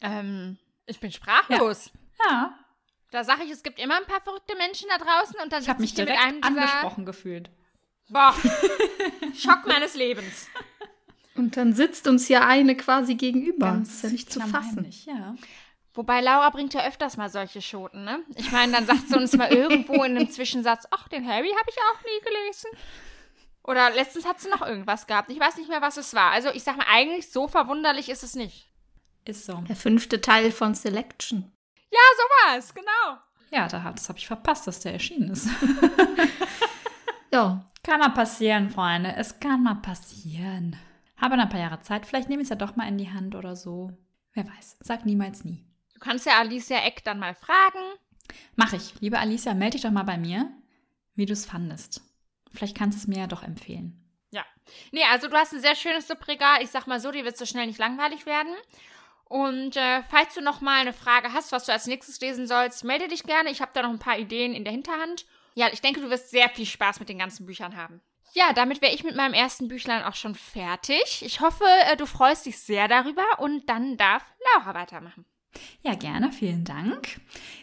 Ähm, 0.01 0.57
ich 0.85 0.99
bin 0.99 1.11
sprachlos. 1.11 1.91
Ja, 2.27 2.57
Da 3.11 3.23
sage 3.23 3.43
ich, 3.43 3.51
es 3.51 3.63
gibt 3.63 3.79
immer 3.79 3.95
ein 3.95 4.05
paar 4.05 4.21
verrückte 4.21 4.55
Menschen 4.57 4.89
da 4.89 4.97
draußen 4.97 5.35
und 5.41 5.51
dann 5.51 5.61
ich 5.63 5.69
habe 5.69 5.81
mich 5.81 5.91
ich 5.91 5.95
hier 5.95 6.05
mit 6.05 6.13
direkt 6.13 6.27
einem 6.27 6.43
angesprochen 6.43 7.05
gefühlt. 7.05 7.49
Boah, 8.09 8.33
Schock 9.37 9.65
meines 9.65 9.95
Lebens. 9.95 10.47
Und 11.35 11.55
dann 11.55 11.73
sitzt 11.73 12.07
uns 12.07 12.27
ja 12.29 12.45
eine 12.47 12.75
quasi 12.75 13.15
gegenüber. 13.15 13.67
Ganz 13.67 13.87
das 13.89 13.95
ist 13.97 14.03
ja 14.03 14.09
nicht 14.09 14.31
zu 14.31 14.39
fassen. 14.39 14.51
klammheimlich, 14.51 15.05
Ja. 15.05 15.35
Wobei 15.93 16.21
Laura 16.21 16.51
bringt 16.51 16.75
ja 16.75 16.85
öfters 16.85 17.17
mal 17.17 17.27
solche 17.27 17.59
Schoten, 17.59 18.03
ne? 18.03 18.19
Ich 18.35 18.51
meine, 18.51 18.71
dann 18.71 18.85
sagt 18.85 19.09
sie 19.09 19.17
uns 19.17 19.33
mal 19.35 19.51
irgendwo 19.51 20.03
in 20.03 20.15
einem 20.15 20.29
Zwischensatz, 20.29 20.85
ach, 20.91 21.07
den 21.07 21.27
Harry 21.27 21.49
habe 21.49 21.69
ich 21.69 21.75
auch 21.75 22.03
nie 22.03 22.23
gelesen. 22.23 22.69
Oder 23.63 23.89
letztens 23.89 24.25
hat 24.27 24.39
sie 24.39 24.47
noch 24.49 24.61
irgendwas 24.61 25.07
gehabt. 25.07 25.31
Ich 25.31 25.39
weiß 25.39 25.57
nicht 25.57 25.69
mehr, 25.69 25.81
was 25.81 25.97
es 25.97 26.13
war. 26.13 26.31
Also 26.31 26.49
ich 26.49 26.63
sag 26.63 26.77
mal, 26.77 26.85
eigentlich 26.87 27.31
so 27.31 27.47
verwunderlich 27.47 28.09
ist 28.09 28.21
es 28.23 28.35
nicht. 28.35 28.69
Ist 29.25 29.45
so. 29.45 29.55
Der 29.67 29.75
fünfte 29.75 30.21
Teil 30.21 30.51
von 30.51 30.75
Selection. 30.75 31.51
Ja, 31.91 31.99
so 32.17 32.23
war 32.23 32.57
es, 32.57 32.73
genau. 32.73 33.17
Ja, 33.51 33.67
da 33.67 33.91
das 33.91 34.09
habe 34.09 34.19
ich 34.19 34.27
verpasst, 34.27 34.67
dass 34.67 34.81
der 34.81 34.93
erschienen 34.93 35.31
ist. 35.31 35.47
Ja, 37.31 37.69
kann 37.83 37.99
mal 37.99 38.09
passieren, 38.09 38.69
Freunde. 38.69 39.13
Es 39.15 39.39
kann 39.39 39.63
mal 39.63 39.75
passieren. 39.75 40.75
Habe 41.17 41.35
ein 41.35 41.49
paar 41.49 41.59
Jahre 41.59 41.81
Zeit. 41.81 42.05
Vielleicht 42.05 42.29
nehme 42.29 42.41
ich 42.41 42.45
es 42.45 42.49
ja 42.49 42.55
doch 42.55 42.75
mal 42.75 42.87
in 42.87 42.97
die 42.97 43.11
Hand 43.11 43.35
oder 43.35 43.55
so. 43.55 43.91
Wer 44.33 44.47
weiß. 44.47 44.77
Sag 44.79 45.05
niemals 45.05 45.43
nie. 45.43 45.65
Du 45.93 45.99
kannst 45.99 46.25
ja 46.25 46.39
Alicia 46.39 46.79
Eck 46.85 47.03
dann 47.03 47.19
mal 47.19 47.35
fragen. 47.35 47.99
Mach 48.55 48.73
ich. 48.73 48.99
Liebe 49.01 49.19
Alicia, 49.19 49.53
melde 49.53 49.73
dich 49.73 49.81
doch 49.81 49.91
mal 49.91 50.03
bei 50.03 50.17
mir, 50.17 50.51
wie 51.15 51.25
du 51.25 51.33
es 51.33 51.45
fandest. 51.45 52.01
Vielleicht 52.53 52.77
kannst 52.77 52.97
du 52.97 53.01
es 53.01 53.07
mir 53.07 53.19
ja 53.19 53.27
doch 53.27 53.43
empfehlen. 53.43 54.03
Ja. 54.31 54.45
Nee, 54.91 55.03
also 55.11 55.27
du 55.27 55.35
hast 55.35 55.53
ein 55.53 55.61
sehr 55.61 55.75
schönes 55.75 56.07
Subregal. 56.07 56.61
Ich 56.61 56.69
sag 56.69 56.87
mal 56.87 56.99
so, 56.99 57.11
dir 57.11 57.25
wird 57.25 57.37
so 57.37 57.45
schnell 57.45 57.67
nicht 57.67 57.79
langweilig 57.79 58.25
werden. 58.25 58.53
Und 59.29 59.75
äh, 59.75 60.03
falls 60.03 60.33
du 60.33 60.41
noch 60.41 60.61
mal 60.61 60.79
eine 60.79 60.93
Frage 60.93 61.33
hast, 61.33 61.51
was 61.51 61.65
du 61.65 61.73
als 61.73 61.87
nächstes 61.87 62.19
lesen 62.21 62.47
sollst, 62.47 62.83
melde 62.83 63.07
dich 63.07 63.23
gerne. 63.23 63.49
Ich 63.49 63.61
habe 63.61 63.71
da 63.73 63.81
noch 63.81 63.89
ein 63.89 63.99
paar 63.99 64.17
Ideen 64.17 64.53
in 64.53 64.63
der 64.63 64.73
Hinterhand. 64.73 65.25
Ja, 65.55 65.67
ich 65.71 65.81
denke, 65.81 66.01
du 66.01 66.09
wirst 66.09 66.29
sehr 66.29 66.49
viel 66.49 66.65
Spaß 66.65 66.99
mit 66.99 67.09
den 67.09 67.19
ganzen 67.19 67.45
Büchern 67.45 67.75
haben. 67.75 68.01
Ja, 68.33 68.53
damit 68.53 68.81
wäre 68.81 68.93
ich 68.93 69.03
mit 69.03 69.15
meinem 69.15 69.33
ersten 69.33 69.67
Büchlein 69.67 70.03
auch 70.03 70.15
schon 70.15 70.35
fertig. 70.35 71.23
Ich 71.25 71.41
hoffe, 71.41 71.65
äh, 71.91 71.97
du 71.97 72.05
freust 72.05 72.45
dich 72.45 72.59
sehr 72.59 72.87
darüber 72.87 73.23
und 73.39 73.67
dann 73.67 73.97
darf 73.97 74.23
Laura 74.53 74.73
weitermachen. 74.75 75.25
Ja, 75.81 75.95
gerne, 75.95 76.31
vielen 76.31 76.63
Dank. 76.63 77.19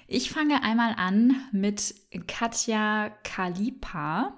Ich 0.06 0.30
fange 0.30 0.62
einmal 0.62 0.94
an 0.96 1.48
mit 1.52 1.94
Katja 2.26 3.10
Kalipa. 3.22 4.34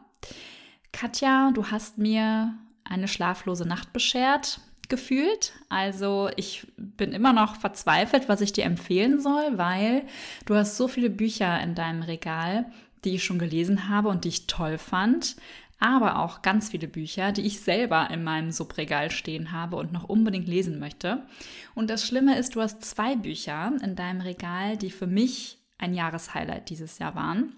Katja, 0.93 1.51
du 1.53 1.71
hast 1.71 1.99
mir 1.99 2.55
eine 2.85 3.09
schlaflose 3.09 3.67
Nacht 3.67 3.93
beschert, 3.93 4.61
gefühlt. 4.89 5.53
Also 5.69 6.31
ich 6.37 6.67
bin 6.77 7.13
immer 7.13 7.33
noch 7.33 7.57
verzweifelt, 7.57 8.29
was 8.29 8.41
ich 8.41 8.53
dir 8.53 8.65
empfehlen 8.65 9.21
soll, 9.21 9.59
weil 9.59 10.03
du 10.45 10.55
hast 10.55 10.77
so 10.77 10.89
viele 10.89 11.11
Bücher 11.11 11.61
in 11.63 11.75
deinem 11.75 12.03
Regal, 12.03 12.67
die 13.05 13.15
ich 13.15 13.25
schon 13.25 13.39
gelesen 13.39 13.89
habe 13.89 14.09
und 14.09 14.25
die 14.25 14.29
ich 14.29 14.47
toll 14.47 14.79
fand 14.79 15.37
aber 15.79 16.19
auch 16.19 16.43
ganz 16.43 16.71
viele 16.71 16.89
Bücher, 16.89 17.33
die 17.33 17.47
ich 17.47 17.61
selber 17.61 18.09
in 18.11 18.25
meinem 18.25 18.51
Subregal 18.51 19.11
stehen 19.11 19.53
habe 19.53 19.77
und 19.77 19.93
noch 19.93 20.05
unbedingt 20.05 20.49
lesen 20.49 20.79
möchte. 20.79 21.27
Und 21.75 21.91
das 21.91 22.07
Schlimme 22.07 22.39
ist, 22.39 22.55
du 22.55 22.63
hast 22.63 22.85
zwei 22.85 23.17
Bücher 23.17 23.73
in 23.83 23.95
deinem 23.95 24.23
Regal, 24.23 24.77
die 24.77 24.91
für 24.91 25.07
mich 25.07 25.59
ein 25.79 25.95
Jahreshighlight 25.95 26.71
dieses 26.71 26.99
Jahr 26.99 27.15
waren 27.15 27.53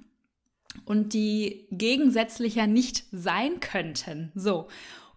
und 0.84 1.14
die 1.14 1.66
gegensätzlicher 1.70 2.66
nicht 2.66 3.04
sein 3.12 3.60
könnten. 3.60 4.32
So. 4.34 4.68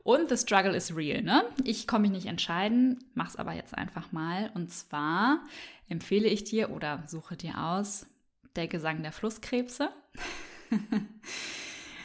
Und 0.03 0.29
the 0.29 0.37
struggle 0.37 0.75
is 0.75 0.95
real, 0.95 1.21
ne? 1.21 1.43
Ich 1.63 1.87
komme 1.87 2.03
mich 2.03 2.11
nicht 2.11 2.25
entscheiden, 2.25 3.03
mach's 3.13 3.35
aber 3.35 3.53
jetzt 3.53 3.77
einfach 3.77 4.11
mal. 4.11 4.51
Und 4.55 4.71
zwar 4.71 5.45
empfehle 5.89 6.27
ich 6.27 6.43
dir 6.43 6.71
oder 6.71 7.03
suche 7.07 7.37
dir 7.37 7.61
aus 7.63 8.07
Der 8.55 8.67
Gesang 8.67 9.03
der 9.03 9.11
Flusskrebse. 9.11 9.89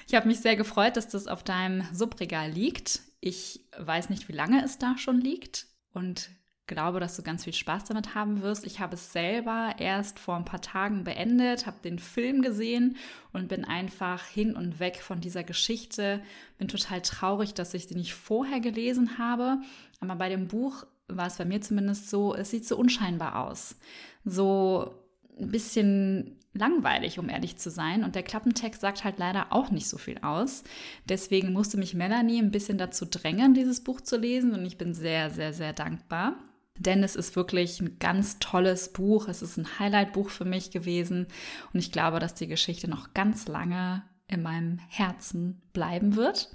Ich 0.09 0.15
habe 0.15 0.29
mich 0.29 0.39
sehr 0.39 0.55
gefreut, 0.55 0.97
dass 0.97 1.09
das 1.09 1.27
auf 1.27 1.43
deinem 1.43 1.85
Subregal 1.93 2.51
liegt. 2.51 3.01
Ich 3.21 3.67
weiß 3.77 4.09
nicht, 4.09 4.29
wie 4.29 4.33
lange 4.33 4.65
es 4.65 4.79
da 4.79 4.97
schon 4.99 5.21
liegt 5.21 5.67
und 5.93 6.31
glaube, 6.67 7.01
dass 7.01 7.17
du 7.17 7.23
ganz 7.23 7.45
viel 7.45 7.53
Spaß 7.53 7.85
damit 7.85 8.15
haben 8.15 8.43
wirst. 8.43 8.67
Ich 8.67 8.81
habe 8.81 8.95
es 8.95 9.13
selber 9.13 9.75
erst 9.79 10.19
vor 10.19 10.37
ein 10.37 10.45
paar 10.45 10.61
Tagen 10.61 11.05
beendet, 11.05 11.67
habe 11.67 11.77
den 11.83 11.99
Film 11.99 12.43
gesehen 12.43 12.97
und 13.33 13.49
bin 13.49 13.65
einfach 13.65 14.25
hin 14.25 14.57
und 14.57 14.81
weg 14.81 15.01
von 15.03 15.21
dieser 15.21 15.45
Geschichte. 15.45 16.23
Bin 16.59 16.69
total 16.69 17.03
traurig, 17.03 17.55
dass 17.55 17.75
ich 17.75 17.87
sie 17.87 17.95
nicht 17.95 18.15
vorher 18.15 18.61
gelesen 18.61 19.19
habe. 19.19 19.59
Aber 20.01 20.17
bei 20.17 20.29
dem 20.29 20.49
Buch 20.49 20.85
war 21.09 21.29
es 21.29 21.37
bei 21.37 21.45
mir 21.45 21.61
zumindest 21.61 22.11
so, 22.11 22.35
es 22.35 22.51
sieht 22.51 22.67
so 22.67 22.77
unscheinbar 22.77 23.47
aus. 23.47 23.77
So 24.25 24.95
ein 25.39 25.51
bisschen 25.51 26.37
langweilig, 26.53 27.19
um 27.19 27.29
ehrlich 27.29 27.59
zu 27.59 27.71
sein. 27.71 28.03
Und 28.03 28.15
der 28.15 28.23
Klappentext 28.23 28.81
sagt 28.81 29.05
halt 29.05 29.19
leider 29.19 29.53
auch 29.53 29.71
nicht 29.71 29.89
so 29.89 29.99
viel 29.99 30.19
aus. 30.23 30.65
Deswegen 31.09 31.53
musste 31.53 31.77
mich 31.77 31.95
Melanie 31.95 32.41
ein 32.41 32.51
bisschen 32.51 32.79
dazu 32.79 33.05
drängen, 33.05 33.55
dieses 33.55 33.85
Buch 33.85 34.01
zu 34.01 34.17
lesen. 34.17 34.53
Und 34.53 34.65
ich 34.65 34.79
bin 34.79 34.95
sehr, 34.95 35.31
sehr, 35.31 35.53
sehr 35.53 35.73
dankbar. 35.73 36.37
Denn 36.79 37.03
es 37.03 37.17
ist 37.17 37.37
wirklich 37.37 37.81
ein 37.81 37.99
ganz 37.99 38.39
tolles 38.39 38.93
Buch. 38.93 39.29
Es 39.29 39.43
ist 39.43 39.57
ein 39.57 39.79
Highlight-Buch 39.79 40.31
für 40.31 40.45
mich 40.45 40.71
gewesen. 40.71 41.27
Und 41.73 41.81
ich 41.81 41.93
glaube, 41.93 42.19
dass 42.19 42.35
die 42.35 42.47
Geschichte 42.47 42.89
noch 42.89 43.15
ganz 43.15 43.49
lange 43.49 44.03
in 44.29 44.43
meinem 44.43 44.79
Herzen 44.89 45.63
bleiben 45.73 46.17
wird. 46.17 46.51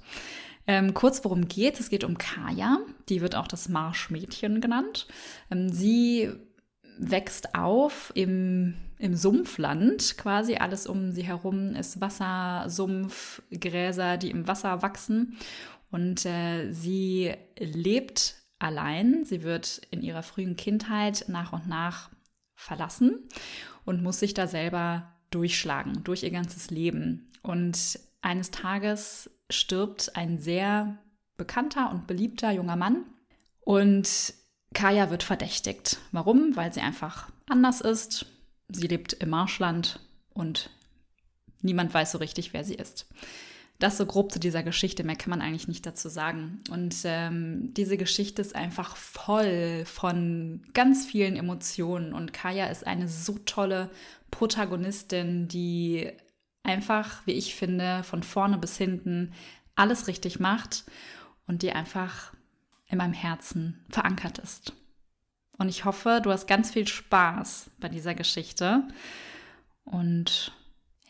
Ähm, 0.66 0.94
kurz, 0.94 1.24
worum 1.24 1.48
geht 1.48 1.80
es? 1.80 1.90
geht 1.90 2.04
um 2.04 2.18
Kaya. 2.18 2.78
Die 3.08 3.20
wird 3.20 3.34
auch 3.34 3.48
das 3.48 3.68
Marschmädchen 3.68 4.60
genannt. 4.60 5.08
Ähm, 5.50 5.70
sie 5.70 6.30
wächst 6.98 7.54
auf 7.54 8.12
im, 8.14 8.74
im 8.98 9.16
Sumpfland 9.16 10.16
quasi. 10.18 10.56
Alles 10.56 10.86
um 10.86 11.12
sie 11.12 11.24
herum 11.24 11.74
ist 11.74 12.00
Wasser, 12.00 12.68
Sumpf, 12.68 13.42
Gräser, 13.50 14.18
die 14.18 14.30
im 14.30 14.46
Wasser 14.46 14.82
wachsen. 14.82 15.36
Und 15.90 16.24
äh, 16.26 16.72
sie 16.72 17.34
lebt 17.58 18.41
allein. 18.62 19.24
Sie 19.24 19.42
wird 19.42 19.82
in 19.90 20.02
ihrer 20.02 20.22
frühen 20.22 20.56
Kindheit 20.56 21.26
nach 21.28 21.52
und 21.52 21.68
nach 21.68 22.10
verlassen 22.54 23.28
und 23.84 24.02
muss 24.02 24.20
sich 24.20 24.34
da 24.34 24.46
selber 24.46 25.12
durchschlagen, 25.30 26.04
durch 26.04 26.22
ihr 26.22 26.30
ganzes 26.30 26.70
Leben. 26.70 27.30
Und 27.42 27.98
eines 28.20 28.50
Tages 28.50 29.30
stirbt 29.50 30.16
ein 30.16 30.38
sehr 30.38 30.98
bekannter 31.36 31.90
und 31.90 32.06
beliebter 32.06 32.52
junger 32.52 32.76
Mann. 32.76 33.04
Und 33.60 34.34
Kaya 34.74 35.10
wird 35.10 35.22
verdächtigt. 35.22 35.98
Warum? 36.12 36.56
Weil 36.56 36.72
sie 36.72 36.80
einfach 36.80 37.30
anders 37.48 37.80
ist. 37.80 38.26
Sie 38.68 38.86
lebt 38.86 39.12
im 39.14 39.30
Marschland 39.30 40.00
und 40.30 40.70
niemand 41.60 41.92
weiß 41.92 42.12
so 42.12 42.18
richtig, 42.18 42.52
wer 42.52 42.64
sie 42.64 42.74
ist. 42.74 43.06
Das 43.82 43.96
so 43.96 44.06
grob 44.06 44.30
zu 44.30 44.38
dieser 44.38 44.62
Geschichte, 44.62 45.02
mehr 45.02 45.16
kann 45.16 45.30
man 45.30 45.42
eigentlich 45.42 45.66
nicht 45.66 45.84
dazu 45.84 46.08
sagen. 46.08 46.60
Und 46.70 46.94
ähm, 47.02 47.74
diese 47.74 47.96
Geschichte 47.96 48.40
ist 48.40 48.54
einfach 48.54 48.94
voll 48.94 49.84
von 49.86 50.62
ganz 50.72 51.04
vielen 51.04 51.34
Emotionen. 51.34 52.12
Und 52.12 52.32
Kaya 52.32 52.66
ist 52.66 52.86
eine 52.86 53.08
so 53.08 53.38
tolle 53.44 53.90
Protagonistin, 54.30 55.48
die 55.48 56.12
einfach, 56.62 57.26
wie 57.26 57.32
ich 57.32 57.56
finde, 57.56 58.04
von 58.04 58.22
vorne 58.22 58.56
bis 58.56 58.76
hinten 58.76 59.32
alles 59.74 60.06
richtig 60.06 60.38
macht 60.38 60.84
und 61.48 61.62
die 61.62 61.72
einfach 61.72 62.32
in 62.86 62.98
meinem 62.98 63.14
Herzen 63.14 63.84
verankert 63.88 64.38
ist. 64.38 64.74
Und 65.58 65.68
ich 65.68 65.84
hoffe, 65.84 66.20
du 66.22 66.30
hast 66.30 66.46
ganz 66.46 66.70
viel 66.70 66.86
Spaß 66.86 67.72
bei 67.80 67.88
dieser 67.88 68.14
Geschichte. 68.14 68.86
Und 69.84 70.52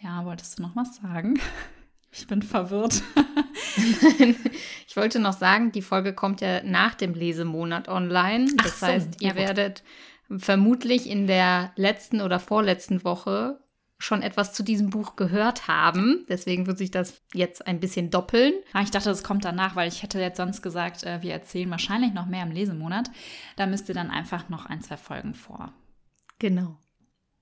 ja, 0.01 0.25
wolltest 0.25 0.59
du 0.59 0.63
noch 0.63 0.75
was 0.75 0.97
sagen? 0.97 1.39
Ich 2.13 2.27
bin 2.27 2.43
verwirrt. 2.43 3.03
ich 4.87 4.97
wollte 4.97 5.19
noch 5.19 5.33
sagen, 5.33 5.73
die 5.73 5.81
Folge 5.81 6.13
kommt 6.13 6.43
ja 6.43 6.63
nach 6.63 6.95
dem 6.95 7.15
Lesemonat 7.15 7.89
online. 7.89 8.51
Das 8.63 8.81
so, 8.81 8.87
heißt, 8.87 9.23
ihr 9.23 9.31
ja 9.31 9.35
werdet 9.35 9.83
vermutlich 10.39 11.09
in 11.09 11.27
der 11.27 11.73
letzten 11.77 12.21
oder 12.21 12.39
vorletzten 12.39 13.03
Woche 13.03 13.59
schon 13.99 14.23
etwas 14.23 14.53
zu 14.53 14.63
diesem 14.63 14.91
Buch 14.91 15.17
gehört 15.17 15.69
haben. 15.69 16.27
Deswegen 16.29 16.67
wird 16.67 16.77
sich 16.77 16.91
das 16.91 17.23
jetzt 17.33 17.67
ein 17.67 17.81
bisschen 17.81 18.11
doppeln. 18.11 18.53
Ah, 18.73 18.83
ich 18.83 18.91
dachte, 18.91 19.09
das 19.09 19.23
kommt 19.23 19.45
danach, 19.45 19.77
weil 19.77 19.89
ich 19.89 20.03
hätte 20.03 20.21
jetzt 20.21 20.39
sonst 20.39 20.61
gesagt, 20.61 21.05
äh, 21.05 21.23
wir 21.23 21.33
erzählen 21.33 21.71
wahrscheinlich 21.71 22.13
noch 22.13 22.27
mehr 22.27 22.43
im 22.43 22.51
Lesemonat. 22.51 23.11
Da 23.57 23.67
müsst 23.67 23.89
ihr 23.89 23.95
dann 23.95 24.11
einfach 24.11 24.49
noch 24.49 24.67
ein, 24.67 24.83
zwei 24.83 24.97
Folgen 24.97 25.35
vor. 25.35 25.73
Genau. 26.39 26.77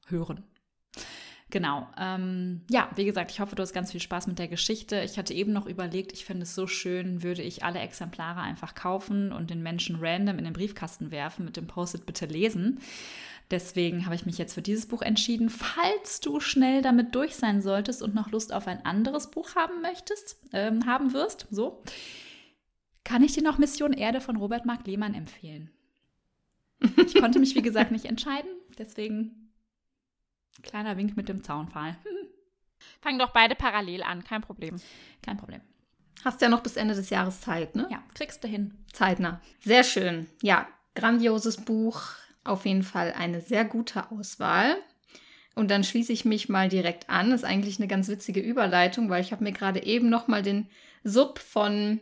Hören. 0.07 0.45
Genau. 1.51 1.89
Ähm, 1.99 2.63
ja, 2.71 2.89
wie 2.95 3.05
gesagt, 3.05 3.33
ich 3.33 3.41
hoffe, 3.41 3.57
du 3.57 3.63
hast 3.63 3.73
ganz 3.73 3.91
viel 3.91 4.01
Spaß 4.01 4.29
mit 4.29 4.39
der 4.39 4.49
Geschichte. 4.49 5.01
Ich 5.03 5.19
hatte 5.19 5.35
eben 5.35 5.53
noch 5.53 5.67
überlegt, 5.67 6.13
ich 6.13 6.25
finde 6.25 6.45
es 6.45 6.55
so 6.55 6.67
schön, 6.67 7.23
würde 7.25 7.43
ich 7.43 7.65
alle 7.65 7.81
Exemplare 7.81 8.41
einfach 8.41 8.75
kaufen 8.75 9.33
und 9.33 9.51
den 9.51 9.63
Menschen 9.63 9.99
random 10.01 10.39
in 10.39 10.45
den 10.45 10.53
Briefkasten 10.53 11.11
werfen 11.11 11.45
mit 11.45 11.57
dem 11.57 11.67
Post-it 11.67 12.07
bitte 12.07 12.27
lesen. 12.27 12.79
Deswegen 13.51 14.07
habe 14.07 14.15
ich 14.15 14.27
mich 14.27 14.39
jetzt 14.39 14.55
für 14.55 14.63
dieses 14.63 14.87
Buch 14.87 15.03
entschieden. 15.03 15.51
Falls 15.51 16.21
du 16.21 16.39
schnell 16.39 16.83
damit 16.83 17.17
durch 17.17 17.35
sein 17.35 17.63
solltest 17.63 18.01
und 18.01 18.15
noch 18.15 18.31
Lust 18.31 18.53
auf 18.53 18.69
ein 18.69 18.85
anderes 18.85 19.33
Buch 19.33 19.57
haben 19.57 19.83
möchtest, 19.83 20.41
ähm, 20.53 20.87
haben 20.87 21.13
wirst, 21.13 21.49
so, 21.51 21.83
kann 23.03 23.25
ich 23.25 23.33
dir 23.33 23.43
noch 23.43 23.59
Mission 23.59 23.93
Erde 23.93 24.21
von 24.21 24.37
Robert 24.37 24.67
Mark 24.67 24.87
Lehmann 24.87 25.15
empfehlen. 25.15 25.71
Ich 27.05 27.15
konnte 27.21 27.41
mich, 27.41 27.57
wie 27.57 27.63
gesagt, 27.63 27.91
nicht 27.91 28.05
entscheiden. 28.05 28.51
Deswegen 28.79 29.40
kleiner 30.63 30.97
Wink 30.97 31.17
mit 31.17 31.29
dem 31.29 31.43
Zaunpfahl. 31.43 31.97
Fangen 33.01 33.19
doch 33.19 33.31
beide 33.31 33.55
parallel 33.55 34.03
an, 34.03 34.25
kein 34.25 34.43
Problem. 34.43 34.77
Kein 35.23 35.37
Problem. 35.37 35.61
Hast 36.25 36.41
ja 36.43 36.49
noch 36.49 36.63
bis 36.63 36.77
Ende 36.77 36.95
des 36.95 37.11
Jahres 37.11 37.41
Zeit, 37.41 37.77
ne? 37.77 37.89
Ja, 37.91 38.03
kriegst 38.15 38.45
du 38.45 38.49
hin. 38.49 38.75
Zeitnah. 38.93 39.41
Sehr 39.61 39.85
schön. 39.85 40.29
Ja, 40.43 40.69
grandioses 40.95 41.59
Buch 41.59 42.03
auf 42.45 42.67
jeden 42.67 42.83
Fall 42.83 43.15
eine 43.17 43.41
sehr 43.41 43.65
gute 43.65 44.11
Auswahl. 44.11 44.77
Und 45.55 45.71
dann 45.71 45.85
schließe 45.85 46.13
ich 46.13 46.25
mich 46.25 46.49
mal 46.49 46.69
direkt 46.69 47.11
an. 47.11 47.31
Das 47.31 47.41
ist 47.41 47.49
eigentlich 47.49 47.79
eine 47.79 47.89
ganz 47.89 48.09
witzige 48.09 48.41
Überleitung, 48.41 49.11
weil 49.11 49.23
ich 49.23 49.33
habe 49.33 49.45
mir 49.45 49.53
gerade 49.53 49.83
eben 49.83 50.09
noch 50.09 50.29
mal 50.29 50.43
den 50.43 50.69
Sub 51.05 51.39
von 51.39 52.01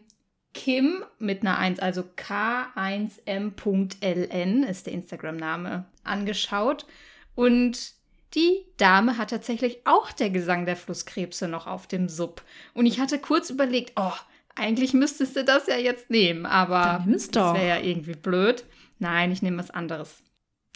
Kim 0.55 1.05
mit 1.19 1.43
einer 1.43 1.59
1, 1.59 1.79
also 1.79 2.03
K1M.ln 2.03 4.63
ist 4.65 4.87
der 4.87 4.93
Instagram-Name, 4.93 5.85
angeschaut. 6.05 6.87
Und 7.35 7.93
die 8.35 8.67
Dame 8.77 9.17
hat 9.17 9.31
tatsächlich 9.31 9.81
auch 9.85 10.13
der 10.13 10.31
Gesang 10.31 10.67
der 10.67 10.77
Flusskrebse 10.77 11.49
noch 11.49 11.67
auf 11.67 11.87
dem 11.87 12.09
Sub. 12.09 12.43
Und 12.75 12.87
ich 12.87 13.01
hatte 13.01 13.19
kurz 13.19 13.51
überlegt, 13.51 13.93
oh, 13.97 14.13
eigentlich 14.55 14.93
müsstest 14.93 15.37
du 15.37 15.45
das 15.45 15.67
ja 15.67 15.77
jetzt 15.77 16.11
nehmen, 16.11 16.45
aber 16.45 17.05
das 17.07 17.33
wäre 17.33 17.67
ja 17.67 17.79
irgendwie 17.79 18.15
blöd. 18.15 18.65
Nein, 18.99 19.31
ich 19.31 19.43
nehme 19.43 19.59
was 19.59 19.71
anderes. 19.71 20.17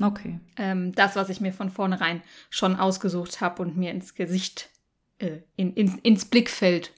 Okay. 0.00 0.40
Ähm, 0.56 0.94
das, 0.94 1.16
was 1.16 1.28
ich 1.28 1.40
mir 1.40 1.52
von 1.52 1.70
vornherein 1.70 2.22
schon 2.48 2.76
ausgesucht 2.76 3.40
habe 3.40 3.62
und 3.62 3.76
mir 3.76 3.90
ins 3.90 4.14
Gesicht, 4.14 4.70
äh, 5.18 5.38
in, 5.56 5.74
in, 5.74 5.98
ins 5.98 6.24
Blickfeld 6.24 6.92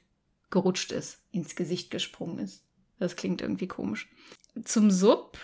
gerutscht 0.50 0.92
ist, 0.92 1.20
ins 1.32 1.56
Gesicht 1.56 1.90
gesprungen 1.90 2.38
ist. 2.38 2.62
Das 2.99 3.16
klingt 3.16 3.42
irgendwie 3.42 3.66
komisch. 3.66 4.08
Zum 4.64 4.90
Sub, 4.90 5.38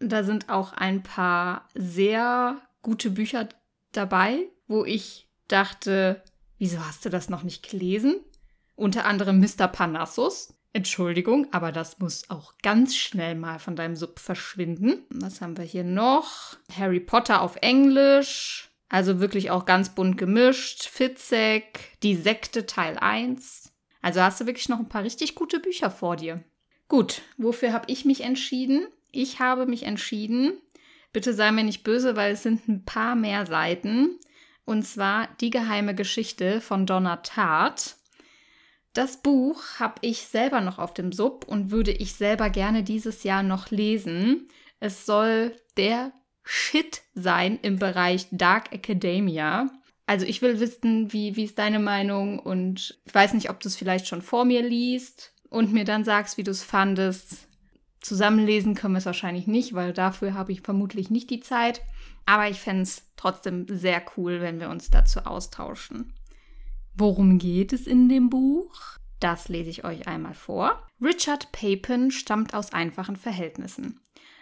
da 0.00 0.22
sind 0.22 0.50
auch 0.50 0.72
ein 0.74 1.02
paar 1.02 1.68
sehr 1.74 2.60
gute 2.82 3.10
Bücher 3.10 3.48
dabei, 3.96 4.48
wo 4.66 4.84
ich 4.84 5.28
dachte, 5.48 6.22
wieso 6.58 6.84
hast 6.84 7.04
du 7.04 7.10
das 7.10 7.28
noch 7.28 7.42
nicht 7.42 7.68
gelesen? 7.68 8.20
Unter 8.76 9.04
anderem 9.04 9.40
Mr. 9.40 9.68
Parnassus. 9.68 10.54
Entschuldigung, 10.72 11.46
aber 11.52 11.70
das 11.70 12.00
muss 12.00 12.28
auch 12.30 12.54
ganz 12.60 12.96
schnell 12.96 13.36
mal 13.36 13.60
von 13.60 13.76
deinem 13.76 13.94
Sub 13.94 14.18
verschwinden. 14.18 15.04
Was 15.08 15.40
haben 15.40 15.56
wir 15.56 15.64
hier 15.64 15.84
noch? 15.84 16.56
Harry 16.76 16.98
Potter 16.98 17.42
auf 17.42 17.54
Englisch. 17.56 18.70
Also 18.88 19.20
wirklich 19.20 19.52
auch 19.52 19.66
ganz 19.66 19.94
bunt 19.94 20.18
gemischt. 20.18 20.84
Fitzek, 20.88 21.96
Die 22.02 22.16
Sekte 22.16 22.66
Teil 22.66 22.98
1. 22.98 23.72
Also 24.02 24.20
hast 24.20 24.40
du 24.40 24.46
wirklich 24.46 24.68
noch 24.68 24.80
ein 24.80 24.88
paar 24.88 25.04
richtig 25.04 25.36
gute 25.36 25.60
Bücher 25.60 25.90
vor 25.90 26.16
dir. 26.16 26.42
Gut, 26.88 27.22
wofür 27.38 27.72
habe 27.72 27.90
ich 27.90 28.04
mich 28.04 28.22
entschieden? 28.22 28.86
Ich 29.12 29.38
habe 29.38 29.66
mich 29.66 29.84
entschieden, 29.84 30.58
bitte 31.14 31.32
sei 31.32 31.50
mir 31.52 31.64
nicht 31.64 31.84
böse, 31.84 32.16
weil 32.16 32.34
es 32.34 32.42
sind 32.42 32.68
ein 32.68 32.84
paar 32.84 33.16
mehr 33.16 33.46
Seiten. 33.46 34.18
Und 34.66 34.82
zwar 34.82 35.28
Die 35.40 35.50
geheime 35.50 35.94
Geschichte 35.94 36.60
von 36.60 36.84
Donna 36.84 37.16
Tartt. 37.16 37.96
Das 38.92 39.22
Buch 39.22 39.62
habe 39.78 39.94
ich 40.02 40.26
selber 40.26 40.60
noch 40.60 40.78
auf 40.78 40.92
dem 40.92 41.12
Sub 41.12 41.46
und 41.48 41.70
würde 41.70 41.90
ich 41.90 42.14
selber 42.14 42.50
gerne 42.50 42.82
dieses 42.82 43.22
Jahr 43.22 43.42
noch 43.42 43.70
lesen. 43.70 44.48
Es 44.80 45.06
soll 45.06 45.56
der 45.76 46.12
Shit 46.44 47.02
sein 47.14 47.58
im 47.62 47.78
Bereich 47.78 48.26
Dark 48.30 48.72
Academia. 48.72 49.70
Also 50.06 50.26
ich 50.26 50.42
will 50.42 50.60
wissen, 50.60 51.12
wie, 51.12 51.36
wie 51.36 51.44
ist 51.44 51.58
deine 51.58 51.78
Meinung 51.78 52.38
und 52.38 53.00
ich 53.04 53.14
weiß 53.14 53.32
nicht, 53.34 53.50
ob 53.50 53.60
du 53.60 53.68
es 53.68 53.76
vielleicht 53.76 54.06
schon 54.06 54.20
vor 54.22 54.44
mir 54.44 54.62
liest 54.62 55.32
und 55.48 55.72
mir 55.72 55.84
dann 55.84 56.04
sagst, 56.04 56.36
wie 56.36 56.42
du 56.42 56.50
es 56.50 56.62
fandest. 56.62 57.48
Zusammenlesen 58.04 58.74
können 58.74 58.92
wir 58.92 58.98
es 58.98 59.06
wahrscheinlich 59.06 59.46
nicht, 59.46 59.72
weil 59.72 59.94
dafür 59.94 60.34
habe 60.34 60.52
ich 60.52 60.60
vermutlich 60.60 61.08
nicht 61.08 61.30
die 61.30 61.40
Zeit. 61.40 61.80
Aber 62.26 62.50
ich 62.50 62.60
fände 62.60 62.82
es 62.82 63.02
trotzdem 63.16 63.64
sehr 63.66 64.02
cool, 64.16 64.42
wenn 64.42 64.60
wir 64.60 64.68
uns 64.68 64.90
dazu 64.90 65.20
austauschen. 65.20 66.12
Worum 66.94 67.38
geht 67.38 67.72
es 67.72 67.86
in 67.86 68.10
dem 68.10 68.28
Buch? 68.28 68.70
Das 69.20 69.48
lese 69.48 69.70
ich 69.70 69.84
euch 69.86 70.06
einmal 70.06 70.34
vor. 70.34 70.86
Richard 71.00 71.50
Papin 71.52 72.10
stammt 72.10 72.52
aus 72.52 72.74
einfachen 72.74 73.16
Verhältnissen. 73.16 74.00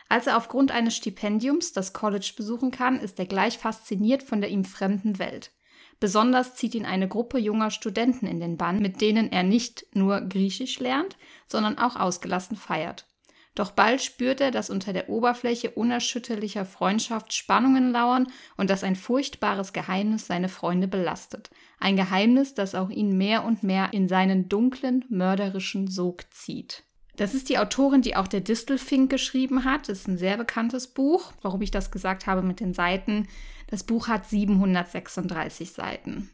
Als 0.09 0.27
er 0.27 0.39
aufgrund 0.39 0.73
eines 0.73 0.97
Stipendiums 0.97 1.73
das 1.73 1.93
College 1.93 2.33
besuchen 2.37 2.73
kann, 2.73 2.99
ist 2.99 3.21
er 3.21 3.27
gleich 3.27 3.59
fasziniert 3.59 4.25
von 4.25 4.41
der 4.41 4.51
ihm 4.51 4.65
fremden 4.65 5.21
Welt. 5.21 5.53
Besonders 6.01 6.57
zieht 6.57 6.75
ihn 6.75 6.85
eine 6.85 7.07
Gruppe 7.07 7.39
junger 7.39 7.71
Studenten 7.71 8.27
in 8.27 8.41
den 8.41 8.57
Bann, 8.57 8.81
mit 8.81 9.01
denen 9.01 9.31
er 9.31 9.45
nicht 9.45 9.87
nur 9.95 10.21
Griechisch 10.21 10.81
lernt, 10.81 11.17
sondern 11.47 11.79
auch 11.79 11.95
ausgelassen 11.95 12.57
feiert. 12.57 13.07
Doch 13.55 13.73
bald 13.73 14.01
spürt 14.01 14.41
er, 14.41 14.51
dass 14.51 14.71
unter 14.71 14.95
der 14.95 15.11
Oberfläche 15.11 15.73
unerschütterlicher 15.73 16.65
Freundschaft 16.65 17.35
Spannungen 17.35 17.93
lauern 17.93 18.29
und 18.57 18.71
dass 18.71 18.83
ein 18.83 18.97
furchtbares 18.97 19.75
Geheimnis 19.75 20.27
seine 20.27 20.49
Freunde 20.49 20.89
belastet. 20.89 21.51
Ein 21.79 21.97
Geheimnis, 21.97 22.55
das 22.55 22.75
auch 22.75 22.89
ihn 22.89 23.19
mehr 23.19 23.45
und 23.45 23.63
mehr 23.63 23.93
in 23.93 24.09
seinen 24.09 24.49
dunklen, 24.49 25.05
mörderischen 25.11 25.87
Sog 25.87 26.25
zieht. 26.33 26.85
Das 27.17 27.35
ist 27.35 27.51
die 27.51 27.59
Autorin, 27.59 28.01
die 28.01 28.17
auch 28.17 28.27
der 28.27 28.41
Distelfink 28.41 29.11
geschrieben 29.11 29.65
hat. 29.65 29.89
Das 29.89 29.99
ist 29.99 30.09
ein 30.09 30.17
sehr 30.17 30.39
bekanntes 30.39 30.87
Buch. 30.87 31.33
Warum 31.43 31.61
ich 31.61 31.71
das 31.71 31.91
gesagt 31.91 32.27
habe 32.27 32.41
mit 32.41 32.61
den 32.61 32.73
Seiten. 32.73 33.29
Das 33.67 33.85
Buch 33.85 34.09
hat 34.09 34.27
736 34.27 35.73
Seiten. 35.73 36.31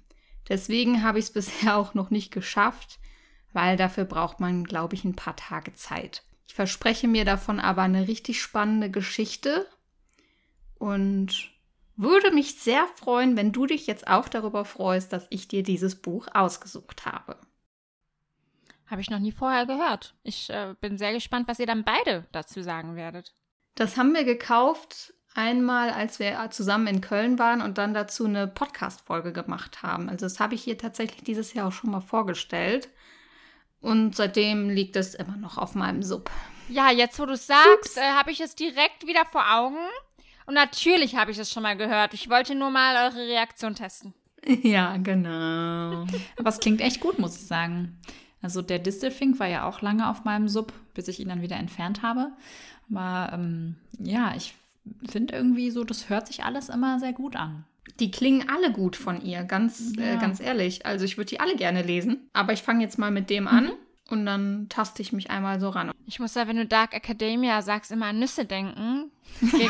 Deswegen 0.49 1.03
habe 1.03 1.19
ich 1.19 1.27
es 1.27 1.33
bisher 1.33 1.77
auch 1.77 1.95
noch 1.95 2.11
nicht 2.11 2.31
geschafft, 2.31 3.01
weil 3.53 3.77
dafür 3.77 4.05
braucht 4.05 4.39
man, 4.39 4.63
glaube 4.63 4.95
ich, 4.95 5.05
ein 5.05 5.17
paar 5.17 5.35
Tage 5.35 5.73
Zeit. 5.73 6.23
Ich 6.49 6.55
verspreche 6.55 7.07
mir 7.07 7.25
davon 7.25 7.61
aber 7.61 7.83
eine 7.83 8.09
richtig 8.09 8.43
spannende 8.43 8.91
Geschichte 8.91 9.67
und 10.79 11.51
würde 11.95 12.31
mich 12.31 12.59
sehr 12.59 12.87
freuen, 12.97 13.37
wenn 13.37 13.53
du 13.53 13.67
dich 13.67 13.87
jetzt 13.87 14.09
auch 14.09 14.29
darüber 14.29 14.65
freust, 14.65 15.13
dass 15.13 15.27
ich 15.31 15.47
dir 15.47 15.63
dieses 15.63 16.01
Buch 16.01 16.27
ausgesucht 16.33 17.05
habe. 17.05 17.37
Habe 18.87 19.03
ich 19.03 19.11
noch 19.11 19.19
nie 19.19 19.33
vorher 19.33 19.67
gehört. 19.67 20.15
Ich 20.23 20.49
äh, 20.49 20.75
bin 20.81 20.97
sehr 20.97 21.13
gespannt, 21.13 21.47
was 21.49 21.59
ihr 21.59 21.67
dann 21.67 21.85
beide 21.85 22.27
dazu 22.33 22.63
sagen 22.63 22.97
werdet. 22.97 23.35
Das 23.75 23.99
haben 23.99 24.15
wir 24.15 24.25
gekauft 24.25 25.13
einmal, 25.35 25.91
als 25.91 26.19
wir 26.19 26.49
zusammen 26.51 26.87
in 26.87 27.01
Köln 27.03 27.39
waren 27.39 27.61
und 27.61 27.77
dann 27.77 27.93
dazu 27.93 28.25
eine 28.25 28.49
Podcast-Folge 28.49 29.33
gemacht 29.35 29.83
haben. 29.83 30.09
Also 30.09 30.25
das 30.25 30.41
habe 30.41 30.55
ich 30.55 30.63
hier 30.63 30.79
tatsächlich 30.79 31.23
dieses 31.23 31.53
Jahr 31.53 31.69
auch 31.69 31.73
schon 31.73 31.91
mal 31.91 32.01
vorgestellt. 32.01 32.89
Und 33.81 34.17
seitdem 34.17 34.71
liegt 34.71 34.97
es 34.97 35.15
immer 35.15 35.37
noch 35.37 35.57
auf 35.59 35.75
meinem 35.75 36.03
Sub. 36.03 36.31
Ja, 36.69 36.91
jetzt 36.91 37.19
wo 37.19 37.27
du 37.27 37.33
es 37.35 37.47
sagst, 37.47 37.97
äh, 37.97 38.01
habe 38.01 38.31
ich 38.31 38.41
es 38.41 38.55
direkt 38.55 39.07
wieder 39.07 39.25
vor 39.25 39.45
Augen. 39.53 39.79
Und 40.47 40.55
natürlich 40.55 41.17
habe 41.17 41.31
ich 41.31 41.39
es 41.39 41.53
schon 41.53 41.63
mal 41.63 41.77
gehört. 41.77 42.15
Ich 42.15 42.29
wollte 42.29 42.55
nur 42.55 42.71
mal 42.71 43.11
eure 43.11 43.27
Reaktion 43.27 43.75
testen. 43.75 44.15
Ja, 44.63 44.97
genau. 44.97 46.07
Aber 46.39 46.49
es 46.49 46.61
klingt 46.61 46.81
echt 46.81 47.01
gut, 47.01 47.19
muss 47.19 47.37
ich 47.37 47.47
sagen. 47.47 47.99
Also 48.41 48.63
der 48.63 48.79
Distelfink 48.79 49.39
war 49.41 49.49
ja 49.49 49.69
auch 49.69 49.83
lange 49.83 50.09
auf 50.09 50.25
meinem 50.25 50.49
Sub, 50.49 50.73
bis 50.95 51.09
ich 51.09 51.21
ihn 51.21 51.29
dann 51.29 51.43
wieder 51.43 51.57
entfernt 51.57 52.03
habe. 52.03 52.33
Aber 52.89 53.33
ähm, 53.35 53.77
ja, 53.99 54.33
ich 54.37 54.55
finde 55.11 55.35
irgendwie 55.35 55.71
so, 55.71 55.85
das 55.85 56.09
hört 56.09 56.29
sich 56.29 56.45
alles 56.45 56.69
immer 56.69 56.99
sehr 56.99 57.13
gut 57.13 57.37
an. 57.37 57.65
Die 57.99 58.11
klingen 58.11 58.49
alle 58.49 58.73
gut 58.73 58.97
von 58.97 59.21
ihr, 59.23 59.45
ganz, 59.45 59.93
äh, 59.97 60.01
ja. 60.01 60.15
äh, 60.15 60.19
ganz 60.19 60.41
ehrlich. 60.41 60.87
Also 60.87 61.05
ich 61.05 61.17
würde 61.17 61.31
die 61.31 61.41
alle 61.41 61.57
gerne 61.57 61.83
lesen. 61.83 62.29
Aber 62.33 62.53
ich 62.53 62.63
fange 62.63 62.83
jetzt 62.83 62.99
mal 62.99 63.11
mit 63.11 63.31
dem 63.31 63.49
an. 63.49 63.65
Mhm. 63.65 63.73
Und 64.11 64.25
dann 64.25 64.69
taste 64.71 65.03
ich 65.03 65.13
mich 65.13 65.31
einmal 65.31 65.61
so 65.61 65.69
ran. 65.69 65.91
Ich 66.07 66.19
muss 66.19 66.35
ja, 66.35 66.49
wenn 66.49 66.57
du 66.57 66.65
Dark 66.65 66.95
Academia 66.95 67.61
sagst, 67.61 67.91
immer 67.91 68.07
an 68.07 68.19
Nüsse 68.19 68.47
denken. 68.47 69.11
Gegen 69.41 69.69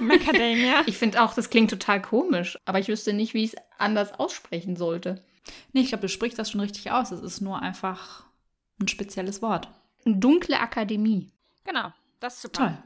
Macadamia. 0.06 0.82
Ich 0.86 0.98
finde 0.98 1.22
auch, 1.22 1.34
das 1.34 1.50
klingt 1.50 1.70
total 1.70 2.02
komisch. 2.02 2.58
Aber 2.64 2.80
ich 2.80 2.88
wüsste 2.88 3.12
nicht, 3.12 3.32
wie 3.34 3.44
ich 3.44 3.54
es 3.54 3.62
anders 3.78 4.18
aussprechen 4.18 4.74
sollte. 4.74 5.22
Nee, 5.72 5.82
ich 5.82 5.88
glaube, 5.88 6.02
du 6.02 6.08
sprichst 6.08 6.38
das 6.38 6.50
schon 6.50 6.60
richtig 6.60 6.90
aus. 6.90 7.12
Es 7.12 7.22
ist 7.22 7.40
nur 7.40 7.62
einfach 7.62 8.24
ein 8.80 8.88
spezielles 8.88 9.40
Wort. 9.40 9.68
Dunkle 10.04 10.58
Akademie. 10.58 11.30
Genau, 11.64 11.92
das 12.18 12.34
ist 12.34 12.42
super. 12.42 12.58
Toll. 12.58 12.78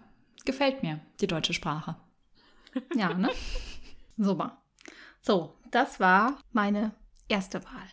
Gefällt 0.45 0.83
mir, 0.83 1.01
die 1.21 1.27
deutsche 1.27 1.53
Sprache. 1.55 1.97
Ja, 2.95 3.13
ne? 3.15 3.31
Super. 4.17 4.60
So, 5.23 5.55
das 5.71 6.01
war 6.01 6.39
meine 6.53 6.95
erste 7.29 7.63
Wahl. 7.65 7.89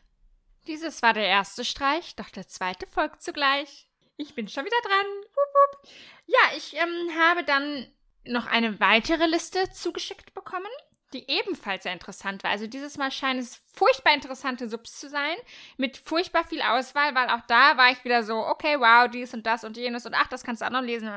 Dieses 0.68 1.02
war 1.02 1.14
der 1.14 1.28
erste 1.28 1.64
Streich, 1.64 2.16
doch 2.16 2.30
der 2.30 2.48
zweite 2.48 2.88
folgt 2.88 3.22
zugleich. 3.22 3.90
Ich 4.18 4.34
bin 4.34 4.48
schon 4.48 4.66
wieder 4.66 4.82
dran. 4.84 5.06
Wupp, 5.22 5.82
wupp. 5.84 5.92
Ja, 6.26 6.58
ich 6.58 6.74
ähm, 6.76 7.18
habe 7.18 7.44
dann 7.44 7.88
noch 8.26 8.48
eine 8.48 8.80
weitere 8.80 9.28
Liste 9.28 9.70
zugeschickt 9.72 10.34
bekommen, 10.34 10.66
die 11.14 11.30
ebenfalls 11.30 11.84
sehr 11.84 11.94
interessant 11.94 12.44
war. 12.44 12.52
Also 12.52 12.68
dieses 12.68 12.98
Mal 12.98 13.12
scheinen 13.12 13.40
es 13.40 13.62
furchtbar 13.74 14.14
interessante 14.14 14.68
Subs 14.68 15.00
zu 15.00 15.10
sein, 15.10 15.38
mit 15.78 15.98
furchtbar 15.98 16.44
viel 16.44 16.62
Auswahl, 16.62 17.16
weil 17.16 17.30
auch 17.30 17.46
da 17.48 17.78
war 17.78 17.92
ich 17.92 18.04
wieder 18.04 18.24
so, 18.24 18.36
okay, 18.36 18.80
wow, 18.80 19.10
dies 19.10 19.34
und 19.34 19.46
das 19.46 19.64
und 19.64 19.78
jenes 19.78 20.06
und 20.06 20.14
ach, 20.16 20.28
das 20.28 20.44
kannst 20.44 20.62
du 20.62 20.66
auch 20.66 20.72
noch 20.72 20.82
lesen. 20.82 21.10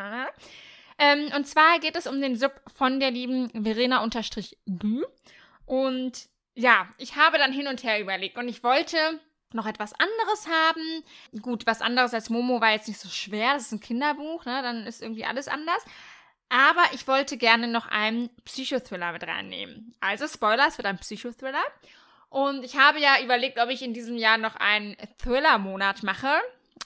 Ähm, 0.98 1.32
und 1.34 1.46
zwar 1.46 1.78
geht 1.80 1.96
es 1.96 2.06
um 2.06 2.20
den 2.20 2.36
Sub 2.36 2.52
von 2.76 3.00
der 3.00 3.10
lieben 3.10 3.50
Verena 3.64 4.02
unterstrich 4.02 4.58
Gü. 4.66 5.04
Und 5.70 6.28
ja, 6.56 6.88
ich 6.98 7.14
habe 7.14 7.38
dann 7.38 7.52
hin 7.52 7.68
und 7.68 7.84
her 7.84 8.00
überlegt 8.00 8.36
und 8.36 8.48
ich 8.48 8.64
wollte 8.64 8.96
noch 9.52 9.66
etwas 9.66 9.92
anderes 9.92 10.48
haben. 10.48 11.04
Gut, 11.42 11.64
was 11.64 11.80
anderes 11.80 12.12
als 12.12 12.28
Momo 12.28 12.60
war 12.60 12.72
jetzt 12.72 12.88
nicht 12.88 12.98
so 12.98 13.08
schwer. 13.08 13.54
Das 13.54 13.66
ist 13.66 13.72
ein 13.72 13.78
Kinderbuch, 13.78 14.44
ne? 14.46 14.62
Dann 14.62 14.84
ist 14.84 15.00
irgendwie 15.00 15.24
alles 15.24 15.46
anders. 15.46 15.84
Aber 16.48 16.82
ich 16.92 17.06
wollte 17.06 17.36
gerne 17.36 17.68
noch 17.68 17.86
einen 17.86 18.30
Psychothriller 18.44 19.12
mit 19.12 19.22
reinnehmen. 19.22 19.94
Also 20.00 20.26
Spoiler, 20.26 20.66
es 20.66 20.76
wird 20.76 20.86
ein 20.86 20.98
Psychothriller. 20.98 21.62
Und 22.30 22.64
ich 22.64 22.76
habe 22.76 22.98
ja 22.98 23.22
überlegt, 23.22 23.60
ob 23.60 23.70
ich 23.70 23.82
in 23.82 23.94
diesem 23.94 24.16
Jahr 24.16 24.38
noch 24.38 24.56
einen 24.56 24.96
Thriller-Monat 25.22 26.02
mache. 26.02 26.32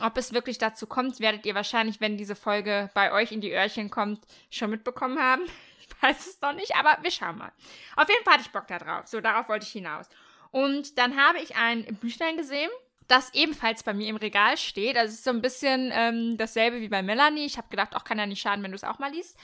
Ob 0.00 0.18
es 0.18 0.34
wirklich 0.34 0.58
dazu 0.58 0.86
kommt, 0.86 1.20
werdet 1.20 1.46
ihr 1.46 1.54
wahrscheinlich, 1.54 2.02
wenn 2.02 2.18
diese 2.18 2.36
Folge 2.36 2.90
bei 2.92 3.12
euch 3.12 3.32
in 3.32 3.40
die 3.40 3.52
Öhrchen 3.52 3.88
kommt, 3.88 4.20
schon 4.50 4.68
mitbekommen 4.68 5.18
haben. 5.18 5.44
Ich 5.86 6.02
weiß 6.02 6.26
es 6.26 6.40
noch 6.40 6.54
nicht, 6.54 6.74
aber 6.76 6.98
wir 7.02 7.10
schauen 7.10 7.38
mal. 7.38 7.52
Auf 7.96 8.08
jeden 8.08 8.24
Fall 8.24 8.34
hatte 8.34 8.44
ich 8.44 8.52
Bock 8.52 8.66
da 8.66 8.78
drauf. 8.78 9.06
So, 9.06 9.20
darauf 9.20 9.48
wollte 9.48 9.66
ich 9.66 9.72
hinaus. 9.72 10.08
Und 10.50 10.98
dann 10.98 11.16
habe 11.16 11.38
ich 11.38 11.56
ein 11.56 11.84
Büchlein 11.96 12.36
gesehen, 12.36 12.70
das 13.08 13.34
ebenfalls 13.34 13.82
bei 13.82 13.92
mir 13.92 14.08
im 14.08 14.16
Regal 14.16 14.56
steht. 14.56 14.96
Also 14.96 15.10
es 15.10 15.18
ist 15.18 15.24
so 15.24 15.30
ein 15.30 15.42
bisschen 15.42 15.90
ähm, 15.92 16.36
dasselbe 16.38 16.80
wie 16.80 16.88
bei 16.88 17.02
Melanie. 17.02 17.44
Ich 17.44 17.58
habe 17.58 17.68
gedacht, 17.68 17.94
auch 17.94 18.04
kann 18.04 18.18
ja 18.18 18.26
nicht 18.26 18.40
schaden, 18.40 18.62
wenn 18.62 18.70
du 18.70 18.76
es 18.76 18.84
auch 18.84 18.98
mal 18.98 19.12
liest. 19.12 19.36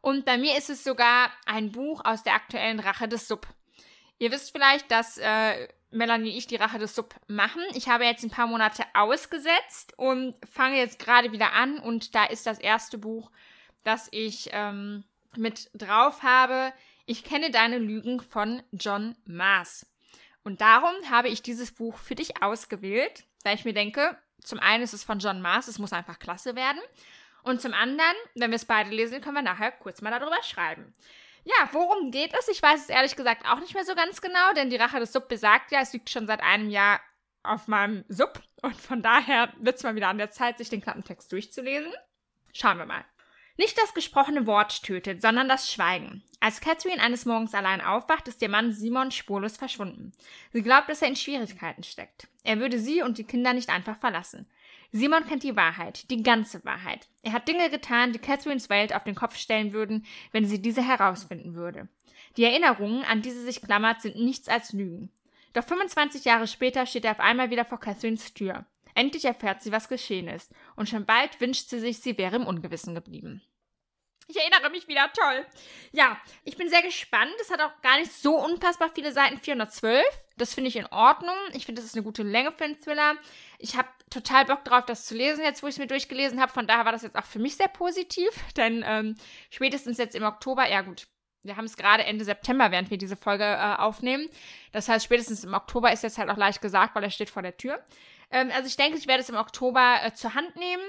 Und 0.00 0.24
bei 0.24 0.38
mir 0.38 0.56
ist 0.56 0.70
es 0.70 0.84
sogar 0.84 1.30
ein 1.46 1.72
Buch 1.72 2.04
aus 2.04 2.22
der 2.22 2.34
aktuellen 2.34 2.80
Rache 2.80 3.08
des 3.08 3.26
Sub. 3.26 3.46
Ihr 4.18 4.32
wisst 4.32 4.52
vielleicht, 4.52 4.90
dass 4.90 5.18
äh, 5.18 5.68
Melanie 5.90 6.30
und 6.30 6.36
ich 6.36 6.46
die 6.46 6.56
Rache 6.56 6.78
des 6.78 6.94
Sub 6.94 7.14
machen. 7.26 7.62
Ich 7.74 7.88
habe 7.88 8.04
jetzt 8.04 8.22
ein 8.22 8.30
paar 8.30 8.46
Monate 8.46 8.84
ausgesetzt 8.94 9.94
und 9.96 10.34
fange 10.50 10.76
jetzt 10.76 10.98
gerade 10.98 11.32
wieder 11.32 11.52
an. 11.52 11.78
Und 11.78 12.14
da 12.14 12.24
ist 12.24 12.46
das 12.46 12.58
erste 12.58 12.98
Buch, 12.98 13.30
das 13.84 14.08
ich 14.10 14.50
ähm, 14.52 15.04
mit 15.38 15.70
drauf 15.74 16.22
habe. 16.22 16.72
Ich 17.04 17.24
kenne 17.24 17.50
deine 17.50 17.78
Lügen 17.78 18.20
von 18.20 18.62
John 18.72 19.16
Maas. 19.24 19.86
Und 20.42 20.60
darum 20.60 20.94
habe 21.10 21.28
ich 21.28 21.42
dieses 21.42 21.72
Buch 21.72 21.98
für 21.98 22.14
dich 22.14 22.42
ausgewählt, 22.42 23.24
weil 23.44 23.56
ich 23.56 23.64
mir 23.64 23.74
denke, 23.74 24.16
zum 24.42 24.60
einen 24.60 24.84
ist 24.84 24.94
es 24.94 25.02
von 25.02 25.18
John 25.18 25.42
Mars, 25.42 25.66
es 25.66 25.78
muss 25.78 25.92
einfach 25.92 26.18
klasse 26.18 26.54
werden. 26.54 26.80
Und 27.42 27.60
zum 27.60 27.74
anderen, 27.74 28.14
wenn 28.34 28.50
wir 28.50 28.56
es 28.56 28.64
beide 28.64 28.90
lesen, 28.90 29.20
können 29.20 29.36
wir 29.36 29.42
nachher 29.42 29.72
kurz 29.72 30.02
mal 30.02 30.10
darüber 30.10 30.40
schreiben. 30.42 30.94
Ja, 31.44 31.68
worum 31.72 32.10
geht 32.10 32.34
es? 32.36 32.48
Ich 32.48 32.60
weiß 32.60 32.82
es 32.82 32.88
ehrlich 32.88 33.14
gesagt 33.14 33.46
auch 33.46 33.60
nicht 33.60 33.74
mehr 33.74 33.84
so 33.84 33.94
ganz 33.94 34.20
genau, 34.20 34.52
denn 34.54 34.70
die 34.70 34.76
Rache 34.76 34.98
des 34.98 35.12
Sub 35.12 35.28
besagt 35.28 35.70
ja, 35.70 35.80
es 35.80 35.92
liegt 35.92 36.10
schon 36.10 36.26
seit 36.26 36.42
einem 36.42 36.70
Jahr 36.70 37.00
auf 37.44 37.68
meinem 37.68 38.04
Sub 38.08 38.42
und 38.62 38.76
von 38.76 39.02
daher 39.02 39.52
wird 39.58 39.76
es 39.76 39.84
mal 39.84 39.94
wieder 39.94 40.08
an 40.08 40.18
der 40.18 40.30
Zeit, 40.30 40.58
sich 40.58 40.70
den 40.70 40.80
Klappentext 40.80 41.30
durchzulesen. 41.30 41.92
Schauen 42.52 42.78
wir 42.78 42.86
mal. 42.86 43.04
Nicht 43.58 43.78
das 43.78 43.94
gesprochene 43.94 44.46
Wort 44.46 44.82
tötet, 44.82 45.22
sondern 45.22 45.48
das 45.48 45.72
Schweigen. 45.72 46.22
Als 46.40 46.60
Catherine 46.60 47.02
eines 47.02 47.24
Morgens 47.24 47.54
allein 47.54 47.80
aufwacht, 47.80 48.28
ist 48.28 48.42
ihr 48.42 48.50
Mann 48.50 48.72
Simon 48.72 49.10
spurlos 49.10 49.56
verschwunden. 49.56 50.12
Sie 50.52 50.62
glaubt, 50.62 50.90
dass 50.90 51.00
er 51.00 51.08
in 51.08 51.16
Schwierigkeiten 51.16 51.82
steckt. 51.82 52.28
Er 52.44 52.60
würde 52.60 52.78
sie 52.78 53.02
und 53.02 53.16
die 53.16 53.24
Kinder 53.24 53.54
nicht 53.54 53.70
einfach 53.70 53.98
verlassen. 53.98 54.46
Simon 54.92 55.26
kennt 55.26 55.42
die 55.42 55.56
Wahrheit, 55.56 56.10
die 56.10 56.22
ganze 56.22 56.64
Wahrheit. 56.64 57.08
Er 57.22 57.32
hat 57.32 57.48
Dinge 57.48 57.70
getan, 57.70 58.12
die 58.12 58.18
Catherines 58.18 58.68
Welt 58.68 58.94
auf 58.94 59.04
den 59.04 59.14
Kopf 59.14 59.36
stellen 59.36 59.72
würden, 59.72 60.04
wenn 60.32 60.46
sie 60.46 60.60
diese 60.60 60.82
herausfinden 60.82 61.54
würde. 61.54 61.88
Die 62.36 62.44
Erinnerungen, 62.44 63.04
an 63.04 63.22
die 63.22 63.30
sie 63.30 63.42
sich 63.42 63.62
klammert, 63.62 64.02
sind 64.02 64.16
nichts 64.16 64.48
als 64.48 64.72
Lügen. 64.72 65.10
Doch 65.54 65.64
25 65.64 66.24
Jahre 66.26 66.46
später 66.46 66.84
steht 66.84 67.06
er 67.06 67.12
auf 67.12 67.20
einmal 67.20 67.50
wieder 67.50 67.64
vor 67.64 67.80
Catherines 67.80 68.34
Tür. 68.34 68.66
Endlich 68.96 69.26
erfährt 69.26 69.62
sie, 69.62 69.72
was 69.72 69.88
geschehen 69.88 70.26
ist. 70.26 70.52
Und 70.74 70.88
schon 70.88 71.04
bald 71.04 71.40
wünscht 71.40 71.68
sie 71.68 71.80
sich, 71.80 72.00
sie 72.00 72.16
wäre 72.16 72.36
im 72.36 72.46
Ungewissen 72.46 72.94
geblieben. 72.94 73.42
Ich 74.28 74.36
erinnere 74.36 74.70
mich 74.70 74.88
wieder, 74.88 75.08
toll. 75.12 75.46
Ja, 75.92 76.18
ich 76.42 76.56
bin 76.56 76.68
sehr 76.68 76.82
gespannt. 76.82 77.30
Es 77.40 77.50
hat 77.50 77.60
auch 77.60 77.80
gar 77.82 77.98
nicht 77.98 78.10
so 78.10 78.36
unfassbar 78.36 78.90
viele 78.92 79.12
Seiten, 79.12 79.38
412. 79.38 80.02
Das 80.36 80.54
finde 80.54 80.68
ich 80.68 80.76
in 80.76 80.86
Ordnung. 80.86 81.36
Ich 81.52 81.66
finde, 81.66 81.80
das 81.80 81.90
ist 81.90 81.94
eine 81.94 82.02
gute 82.02 82.24
Länge 82.24 82.50
für 82.50 82.64
einen 82.64 82.80
Thriller. 82.80 83.16
Ich 83.58 83.76
habe 83.76 83.88
total 84.10 84.44
Bock 84.46 84.64
drauf, 84.64 84.84
das 84.86 85.04
zu 85.04 85.14
lesen, 85.14 85.44
jetzt 85.44 85.62
wo 85.62 85.68
ich 85.68 85.74
es 85.74 85.78
mir 85.78 85.86
durchgelesen 85.86 86.40
habe. 86.40 86.50
Von 86.50 86.66
daher 86.66 86.84
war 86.84 86.92
das 86.92 87.02
jetzt 87.02 87.16
auch 87.16 87.24
für 87.24 87.38
mich 87.38 87.56
sehr 87.56 87.68
positiv, 87.68 88.30
denn 88.56 88.82
ähm, 88.84 89.14
spätestens 89.50 89.98
jetzt 89.98 90.16
im 90.16 90.24
Oktober, 90.24 90.68
ja 90.68 90.80
gut, 90.80 91.06
wir 91.42 91.56
haben 91.56 91.66
es 91.66 91.76
gerade 91.76 92.04
Ende 92.04 92.24
September, 92.24 92.72
während 92.72 92.90
wir 92.90 92.98
diese 92.98 93.16
Folge 93.16 93.44
äh, 93.44 93.76
aufnehmen. 93.76 94.28
Das 94.72 94.88
heißt, 94.88 95.04
spätestens 95.04 95.44
im 95.44 95.54
Oktober 95.54 95.92
ist 95.92 96.02
jetzt 96.02 96.18
halt 96.18 96.30
auch 96.30 96.36
leicht 96.36 96.60
gesagt, 96.60 96.96
weil 96.96 97.04
er 97.04 97.10
steht 97.10 97.30
vor 97.30 97.42
der 97.42 97.56
Tür. 97.56 97.84
Ähm, 98.30 98.50
also 98.54 98.66
ich 98.66 98.76
denke, 98.76 98.98
ich 98.98 99.06
werde 99.06 99.22
es 99.22 99.28
im 99.28 99.36
Oktober 99.36 99.98
äh, 100.02 100.12
zur 100.12 100.34
Hand 100.34 100.56
nehmen 100.56 100.84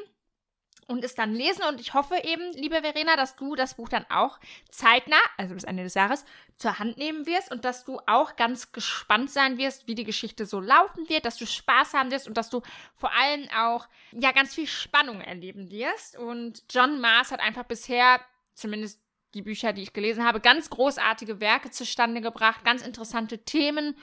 und 0.88 1.04
es 1.04 1.16
dann 1.16 1.34
lesen. 1.34 1.64
Und 1.64 1.80
ich 1.80 1.94
hoffe 1.94 2.16
eben, 2.24 2.52
liebe 2.54 2.82
Verena, 2.82 3.16
dass 3.16 3.36
du 3.36 3.56
das 3.56 3.76
Buch 3.76 3.90
dann 3.90 4.06
auch 4.10 4.40
zeitnah, 4.70 5.18
also 5.38 5.54
bis 5.54 5.66
Ende 5.66 5.84
des 5.84 5.94
Jahres, 5.94 6.26
zur 6.58 6.80
Hand 6.80 6.98
nehmen 6.98 7.26
wirst 7.26 7.52
und 7.52 7.66
dass 7.66 7.86
du 7.86 8.00
auch 8.08 8.36
ganz 8.36 8.72
gespannt 8.72 9.30
sein 9.30 9.58
wirst, 9.58 9.88
wie 9.88 9.96
die 9.96 10.06
Geschichte 10.06 10.46
so 10.46 10.60
laufen 10.60 11.08
wird, 11.10 11.26
dass 11.26 11.38
du 11.38 11.46
Spaß 11.46 11.94
haben 11.94 12.10
wirst 12.10 12.28
und 12.28 12.38
dass 12.38 12.50
du 12.50 12.62
vor 12.96 13.12
allem 13.14 13.48
auch 13.56 13.88
ja 14.12 14.32
ganz 14.32 14.56
viel 14.56 14.68
Spannung 14.68 15.22
erleben 15.22 15.70
wirst. 15.70 16.18
Und 16.18 16.64
John 16.70 17.00
Mars 17.00 17.32
hat 17.32 17.42
einfach 17.42 17.66
bisher, 17.66 18.20
zumindest 18.54 19.02
die 19.34 19.42
Bücher, 19.42 19.74
die 19.74 19.84
ich 19.84 19.94
gelesen 19.94 20.26
habe, 20.26 20.40
ganz 20.40 20.70
großartige 20.70 21.40
Werke 21.40 21.70
zustande 21.70 22.22
gebracht, 22.22 22.64
ganz 22.64 22.82
interessante 22.82 23.40
Themen. 23.40 23.96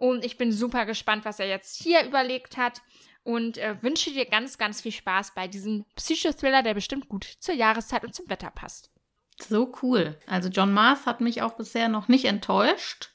Und 0.00 0.24
ich 0.24 0.38
bin 0.38 0.50
super 0.50 0.86
gespannt, 0.86 1.26
was 1.26 1.40
er 1.40 1.46
jetzt 1.46 1.82
hier 1.82 2.02
überlegt 2.06 2.56
hat. 2.56 2.80
Und 3.22 3.58
äh, 3.58 3.76
wünsche 3.82 4.10
dir 4.10 4.24
ganz, 4.24 4.56
ganz 4.56 4.80
viel 4.80 4.92
Spaß 4.92 5.34
bei 5.34 5.46
diesem 5.46 5.84
Psychothriller, 5.94 6.62
der 6.62 6.72
bestimmt 6.72 7.10
gut 7.10 7.24
zur 7.38 7.54
Jahreszeit 7.54 8.02
und 8.02 8.14
zum 8.14 8.28
Wetter 8.30 8.50
passt. 8.50 8.90
So 9.38 9.74
cool. 9.82 10.18
Also 10.26 10.48
John 10.48 10.72
Mars 10.72 11.04
hat 11.04 11.20
mich 11.20 11.42
auch 11.42 11.52
bisher 11.52 11.90
noch 11.90 12.08
nicht 12.08 12.24
enttäuscht. 12.24 13.10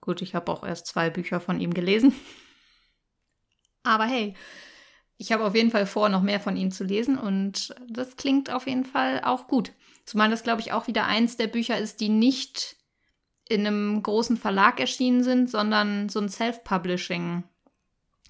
Gut, 0.00 0.22
ich 0.22 0.36
habe 0.36 0.52
auch 0.52 0.62
erst 0.62 0.86
zwei 0.86 1.10
Bücher 1.10 1.40
von 1.40 1.60
ihm 1.60 1.74
gelesen. 1.74 2.14
Aber 3.82 4.04
hey, 4.04 4.36
ich 5.18 5.32
habe 5.32 5.44
auf 5.44 5.56
jeden 5.56 5.72
Fall 5.72 5.86
vor, 5.86 6.08
noch 6.08 6.22
mehr 6.22 6.38
von 6.38 6.56
ihm 6.56 6.70
zu 6.70 6.84
lesen 6.84 7.18
und 7.18 7.74
das 7.88 8.14
klingt 8.14 8.48
auf 8.48 8.68
jeden 8.68 8.84
Fall 8.84 9.22
auch 9.24 9.48
gut. 9.48 9.72
Zumal 10.04 10.30
das, 10.30 10.44
glaube 10.44 10.60
ich, 10.60 10.70
auch 10.70 10.86
wieder 10.86 11.06
eins 11.06 11.36
der 11.36 11.48
Bücher 11.48 11.78
ist, 11.78 12.00
die 12.00 12.08
nicht 12.08 12.76
in 13.52 13.66
einem 13.66 14.02
großen 14.02 14.36
Verlag 14.36 14.80
erschienen 14.80 15.22
sind, 15.22 15.50
sondern 15.50 16.08
so 16.08 16.20
ein 16.20 16.28
Self-Publishing 16.28 17.44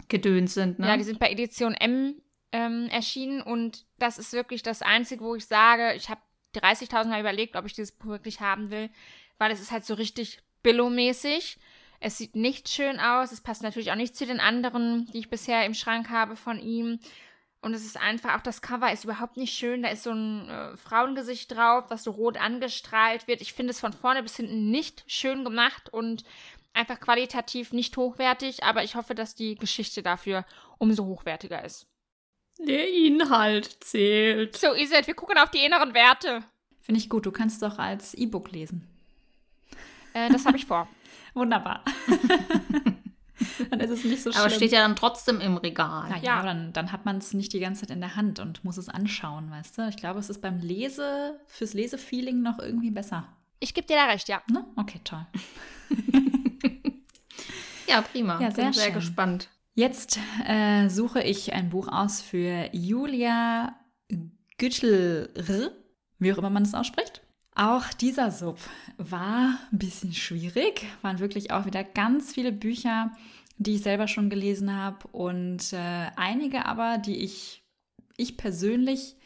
gedöns 0.09 0.55
sind. 0.55 0.79
Ne? 0.79 0.89
Ja, 0.89 0.97
die 0.97 1.05
sind 1.05 1.19
bei 1.19 1.31
Edition 1.31 1.75
M 1.75 2.15
ähm, 2.53 2.89
erschienen 2.91 3.41
und 3.41 3.87
das 3.99 4.19
ist 4.19 4.33
wirklich 4.33 4.63
das 4.63 4.83
Einzige, 4.83 5.25
wo 5.25 5.35
ich 5.35 5.47
sage, 5.47 5.95
ich 5.95 6.09
habe 6.11 6.21
30.000 6.55 7.07
Mal 7.07 7.21
überlegt, 7.21 7.57
ob 7.57 7.65
ich 7.65 7.73
dieses 7.73 7.93
Buch 7.93 8.09
wirklich 8.09 8.41
haben 8.41 8.71
will, 8.71 8.91
weil 9.39 9.51
es 9.51 9.61
ist 9.61 9.73
halt 9.73 9.85
so 9.85 9.95
richtig 9.95 10.41
Billo-mäßig. 10.63 11.59
Es 12.01 12.19
sieht 12.19 12.37
nicht 12.37 12.69
schön 12.69 12.99
aus. 12.99 13.33
Es 13.33 13.41
passt 13.41 13.63
natürlich 13.63 13.91
auch 13.93 13.97
nicht 13.97 14.17
zu 14.17 14.27
den 14.27 14.41
anderen, 14.41 15.07
die 15.13 15.19
ich 15.21 15.31
bisher 15.31 15.65
im 15.65 15.75
Schrank 15.75 16.11
habe 16.11 16.37
von 16.37 16.59
ihm. 16.59 16.99
Und 17.63 17.75
es 17.75 17.87
ist 17.87 17.97
einfach, 17.97 18.37
auch 18.37 18.43
das 18.43 18.61
Cover 18.61 18.93
ist 18.93 19.05
überhaupt 19.05 19.37
nicht 19.37 19.57
schön. 19.57 19.83
Da 19.83 19.91
ist 19.91 20.03
so 20.03 20.11
ein 20.11 20.49
äh, 20.49 20.77
Frauengesicht 20.77 21.53
drauf, 21.53 21.85
was 21.89 22.03
so 22.03 22.11
rot 22.11 22.37
angestrahlt 22.37 23.29
wird. 23.29 23.41
Ich 23.41 23.53
finde 23.53 23.71
es 23.71 23.79
von 23.79 23.93
vorne 23.93 24.23
bis 24.23 24.37
hinten 24.37 24.71
nicht 24.71 25.05
schön 25.07 25.45
gemacht 25.45 25.89
und 25.93 26.25
einfach 26.75 26.99
qualitativ 26.99 27.73
nicht 27.73 27.97
hochwertig. 27.97 28.65
Aber 28.65 28.83
ich 28.83 28.97
hoffe, 28.97 29.15
dass 29.15 29.37
die 29.37 29.55
Geschichte 29.55 30.03
dafür 30.03 30.45
umso 30.79 31.07
hochwertiger 31.07 31.65
ist. 31.65 31.87
Der 32.59 32.93
Inhalt 32.93 33.85
zählt. 33.85 34.57
So, 34.57 34.75
Iset, 34.75 35.07
wir 35.07 35.15
gucken 35.15 35.39
auf 35.39 35.51
die 35.51 35.65
inneren 35.65 35.95
Werte. 35.95 36.43
Finde 36.81 37.01
ich 37.01 37.09
gut. 37.09 37.27
Du 37.27 37.31
kannst 37.31 37.63
doch 37.63 37.79
als 37.79 38.13
E-Book 38.15 38.51
lesen. 38.51 38.89
Äh, 40.15 40.31
das 40.31 40.47
habe 40.47 40.57
ich 40.57 40.67
vor. 40.67 40.89
Wunderbar. 41.35 41.85
dann 43.71 43.81
ist 43.81 43.91
es 43.91 44.05
nicht 44.05 44.23
so 44.23 44.33
schlimm. 44.33 44.45
Aber 44.45 44.51
steht 44.51 44.73
ja 44.73 44.81
dann 44.81 44.97
trotzdem 44.97 45.41
im 45.41 45.57
Regal. 45.57 46.09
Na 46.11 46.19
ja, 46.19 46.43
dann, 46.43 46.73
dann 46.73 46.93
hat 46.93 47.05
man 47.05 47.19
es 47.19 47.35
nicht 47.35 47.53
die 47.53 47.61
ganze 47.61 47.83
Zeit 47.83 47.91
in 47.91 48.01
der 48.01 48.17
Hand 48.17 48.41
und 48.41 48.65
muss 48.65 48.77
es 48.77 48.89
anschauen, 48.89 49.51
weißt 49.51 49.79
du? 49.79 49.89
Ich 49.89 49.97
glaube, 49.97 50.21
es 50.21 50.31
ist 50.31 50.41
beim 50.41 50.59
Lese, 50.59 51.41
fürs 51.47 51.75
Lesefeeling 51.75 52.43
noch 52.43 52.59
irgendwie 52.59 52.91
besser. 52.91 53.27
Ich 53.61 53.75
gebe 53.75 53.87
dir 53.87 53.97
da 53.97 54.07
recht, 54.07 54.29
ja. 54.29 54.43
Ne? 54.51 54.65
Okay, 54.77 55.01
toll. 55.05 55.25
ja, 57.87 58.03
prima. 58.03 58.41
Ja, 58.41 58.51
sehr 58.51 58.65
Bin 58.65 58.73
sehr 58.73 58.85
schön. 58.85 58.95
gespannt. 58.95 59.49
Jetzt 59.75 60.19
äh, 60.47 60.89
suche 60.89 61.23
ich 61.23 61.53
ein 61.55 61.71
Buch 61.71 61.89
aus 61.89 62.21
für 62.21 62.69
Julia 62.73 63.75
Gütschel, 64.59 65.31
wie 66.19 66.33
auch 66.33 66.39
immer 66.39 66.51
man 66.51 66.65
das 66.65 66.75
ausspricht. 66.75 67.23
Auch 67.55 67.93
dieser 67.93 68.31
Sub 68.31 68.59
war 68.97 69.59
ein 69.73 69.79
bisschen 69.79 70.13
schwierig, 70.15 70.87
waren 71.03 71.19
wirklich 71.19 71.51
auch 71.51 71.67
wieder 71.67 71.85
ganz 71.85 72.33
viele 72.33 72.51
Bücher, 72.51 73.13
die 73.63 73.77
ich 73.77 73.83
selber 73.83 74.09
schon 74.09 74.31
gelesen 74.31 74.77
habe 74.77 75.07
und 75.09 75.73
äh, 75.73 76.11
einige 76.17 76.67
aber, 76.67 76.99
die 76.99 77.17
ich, 77.17 77.63
ich 78.17 78.37
persönlich 78.37 79.17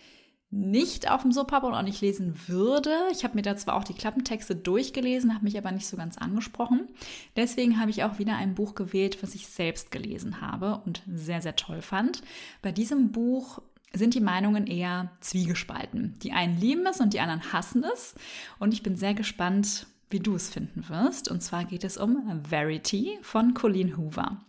nicht 0.50 1.10
auf 1.10 1.22
dem 1.22 1.32
Sub 1.32 1.50
habe 1.52 1.66
und 1.66 1.74
auch 1.74 1.82
nicht 1.82 2.00
lesen 2.00 2.34
würde. 2.46 2.92
Ich 3.10 3.24
habe 3.24 3.34
mir 3.34 3.42
da 3.42 3.56
zwar 3.56 3.74
auch 3.74 3.84
die 3.84 3.94
Klappentexte 3.94 4.54
durchgelesen, 4.54 5.34
habe 5.34 5.44
mich 5.44 5.58
aber 5.58 5.72
nicht 5.72 5.86
so 5.86 5.96
ganz 5.96 6.16
angesprochen. 6.18 6.88
Deswegen 7.34 7.80
habe 7.80 7.90
ich 7.90 8.04
auch 8.04 8.18
wieder 8.18 8.36
ein 8.36 8.54
Buch 8.54 8.74
gewählt, 8.74 9.22
was 9.22 9.34
ich 9.34 9.48
selbst 9.48 9.90
gelesen 9.90 10.40
habe 10.40 10.80
und 10.86 11.02
sehr, 11.12 11.42
sehr 11.42 11.56
toll 11.56 11.82
fand. 11.82 12.22
Bei 12.62 12.72
diesem 12.72 13.10
Buch 13.10 13.60
sind 13.92 14.14
die 14.14 14.20
Meinungen 14.20 14.66
eher 14.66 15.10
zwiegespalten. 15.20 16.18
Die 16.22 16.32
einen 16.32 16.58
lieben 16.58 16.86
es 16.86 17.00
und 17.00 17.12
die 17.12 17.20
anderen 17.20 17.52
hassen 17.52 17.84
es. 17.92 18.14
Und 18.58 18.72
ich 18.72 18.82
bin 18.82 18.96
sehr 18.96 19.14
gespannt, 19.14 19.86
wie 20.10 20.20
du 20.20 20.34
es 20.34 20.48
finden 20.48 20.88
wirst. 20.88 21.30
Und 21.30 21.42
zwar 21.42 21.64
geht 21.64 21.84
es 21.84 21.96
um 21.96 22.42
Verity 22.48 23.18
von 23.22 23.54
Colleen 23.54 23.96
Hoover. 23.96 24.44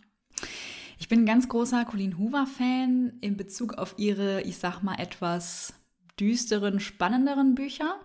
Ich 0.98 1.08
bin 1.08 1.20
ein 1.20 1.26
ganz 1.26 1.48
großer 1.48 1.84
Colleen 1.84 2.18
Hoover-Fan 2.18 3.18
in 3.20 3.36
Bezug 3.36 3.74
auf 3.74 3.94
ihre, 3.98 4.42
ich 4.42 4.58
sag 4.58 4.82
mal, 4.82 4.98
etwas 4.98 5.74
düsteren, 6.18 6.80
spannenderen 6.80 7.54
Bücher. 7.54 8.00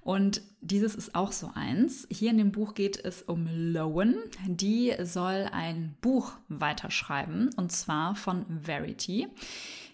Und 0.00 0.42
dieses 0.60 0.94
ist 0.94 1.14
auch 1.14 1.32
so 1.32 1.50
eins. 1.54 2.06
Hier 2.10 2.30
in 2.30 2.38
dem 2.38 2.52
Buch 2.52 2.74
geht 2.74 3.04
es 3.04 3.22
um 3.22 3.48
Lowen. 3.50 4.16
Die 4.46 4.94
soll 5.02 5.48
ein 5.52 5.96
Buch 6.00 6.32
weiterschreiben, 6.48 7.50
und 7.56 7.72
zwar 7.72 8.14
von 8.14 8.46
Verity 8.62 9.26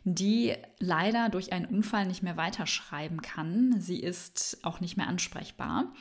die 0.05 0.55
leider 0.79 1.31
durch 1.31 1.53
einen 1.53 1.64
Unfall 1.64 2.07
nicht 2.07 2.23
mehr 2.23 2.37
weiterschreiben 2.37 3.23
kann. 3.23 3.81
Sie 3.81 3.99
ist 3.99 4.59
auch 4.62 4.81
nicht 4.81 4.97
mehr 4.97 5.09
ansprechbar. 5.09 5.93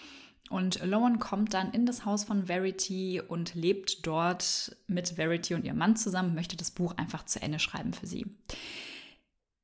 Und 0.49 0.83
Lowen 0.85 1.19
kommt 1.19 1.53
dann 1.53 1.71
in 1.71 1.85
das 1.85 2.05
Haus 2.05 2.25
von 2.25 2.45
Verity 2.45 3.21
und 3.25 3.55
lebt 3.55 4.05
dort 4.05 4.75
mit 4.87 5.09
Verity 5.15 5.55
und 5.55 5.65
ihrem 5.65 5.77
Mann 5.77 5.95
zusammen, 5.95 6.35
möchte 6.35 6.57
das 6.57 6.71
Buch 6.71 6.95
einfach 6.97 7.25
zu 7.25 7.41
Ende 7.41 7.59
schreiben 7.59 7.93
für 7.93 8.07
sie. 8.07 8.25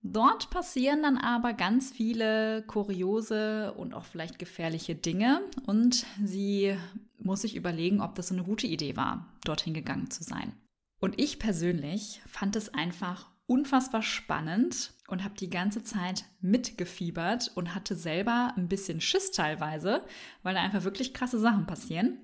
Dort 0.01 0.49
passieren 0.49 1.03
dann 1.03 1.17
aber 1.17 1.53
ganz 1.53 1.91
viele 1.91 2.63
kuriose 2.63 3.73
und 3.73 3.93
auch 3.93 4.05
vielleicht 4.05 4.39
gefährliche 4.39 4.95
Dinge 4.95 5.41
und 5.65 6.05
sie 6.23 6.77
muss 7.17 7.41
sich 7.41 7.55
überlegen, 7.55 7.99
ob 7.99 8.15
das 8.15 8.31
eine 8.31 8.43
gute 8.43 8.65
Idee 8.65 8.95
war, 8.95 9.27
dorthin 9.43 9.73
gegangen 9.73 10.09
zu 10.09 10.23
sein. 10.23 10.53
Und 11.01 11.19
ich 11.19 11.37
persönlich 11.37 12.21
fand 12.27 12.55
es 12.55 12.73
einfach 12.73 13.29
unfassbar 13.45 14.01
spannend 14.01 14.93
und 15.09 15.23
habe 15.23 15.35
die 15.35 15.49
ganze 15.49 15.83
Zeit 15.83 16.25
mitgefiebert 16.41 17.51
und 17.55 17.75
hatte 17.75 17.95
selber 17.95 18.53
ein 18.55 18.67
bisschen 18.67 19.01
Schiss 19.01 19.31
teilweise, 19.31 20.03
weil 20.43 20.55
da 20.55 20.61
einfach 20.61 20.83
wirklich 20.83 21.13
krasse 21.13 21.39
Sachen 21.39 21.65
passieren. 21.65 22.19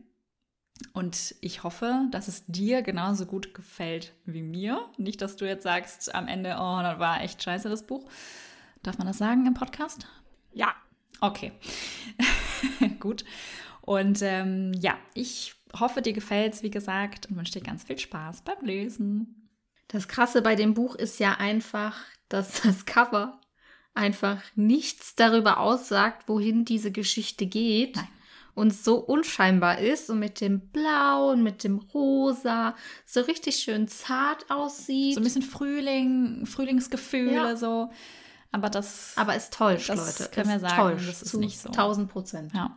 Und 0.93 1.35
ich 1.41 1.63
hoffe, 1.63 2.07
dass 2.11 2.27
es 2.27 2.45
dir 2.47 2.81
genauso 2.81 3.25
gut 3.25 3.53
gefällt 3.53 4.13
wie 4.25 4.41
mir. 4.41 4.89
Nicht, 4.97 5.21
dass 5.21 5.37
du 5.37 5.45
jetzt 5.45 5.63
sagst 5.63 6.13
am 6.13 6.27
Ende, 6.27 6.57
oh, 6.59 6.79
das 6.81 6.99
war 6.99 7.21
echt 7.21 7.41
scheiße, 7.41 7.69
das 7.69 7.87
Buch. 7.87 8.09
Darf 8.83 8.97
man 8.97 9.07
das 9.07 9.17
sagen 9.17 9.45
im 9.45 9.53
Podcast? 9.53 10.07
Ja. 10.53 10.75
Okay. 11.21 11.53
gut. 12.99 13.23
Und 13.81 14.21
ähm, 14.21 14.73
ja, 14.73 14.97
ich 15.13 15.55
hoffe, 15.79 16.01
dir 16.01 16.13
gefällt 16.13 16.53
es, 16.53 16.63
wie 16.63 16.71
gesagt, 16.71 17.27
und 17.27 17.37
wünsche 17.37 17.53
dir 17.53 17.61
ganz 17.61 17.83
viel 17.83 17.97
Spaß 17.97 18.41
beim 18.41 18.63
Lesen. 18.63 19.49
Das 19.87 20.07
Krasse 20.07 20.41
bei 20.41 20.55
dem 20.55 20.73
Buch 20.73 20.95
ist 20.95 21.19
ja 21.19 21.35
einfach, 21.35 21.95
dass 22.29 22.61
das 22.61 22.85
Cover 22.85 23.39
einfach 23.93 24.41
nichts 24.55 25.15
darüber 25.15 25.59
aussagt, 25.59 26.27
wohin 26.27 26.65
diese 26.65 26.91
Geschichte 26.91 27.45
geht. 27.45 27.95
Nein. 27.95 28.07
Und 28.53 28.73
so 28.73 28.95
unscheinbar 28.97 29.79
ist 29.79 30.09
und 30.09 30.19
mit 30.19 30.39
dem 30.39 30.69
Blau 30.69 31.31
und 31.31 31.43
mit 31.43 31.63
dem 31.65 31.77
Rosa 31.93 32.73
so 33.05 33.19
richtig 33.21 33.57
schön 33.57 33.88
zart 33.89 34.49
aussieht. 34.49 35.15
So 35.15 35.19
ein 35.19 35.23
bisschen 35.25 35.41
Frühling, 35.41 36.45
Frühlingsgefühle 36.45 37.33
Ja. 37.33 37.55
so. 37.57 37.91
Aber 38.53 38.69
das, 38.69 39.11
Aber 39.17 39.35
es 39.35 39.49
täuscht, 39.49 39.89
Das 39.89 40.19
Leute. 40.19 40.31
können 40.31 40.47
wir 40.49 40.55
es 40.55 40.61
sagen, 40.61 40.75
täuscht 40.77 41.09
das 41.09 41.21
ist 41.23 41.31
zu 41.31 41.39
nicht 41.39 41.59
so. 41.59 41.67
1000 41.69 42.09
Prozent. 42.09 42.53
ja. 42.53 42.73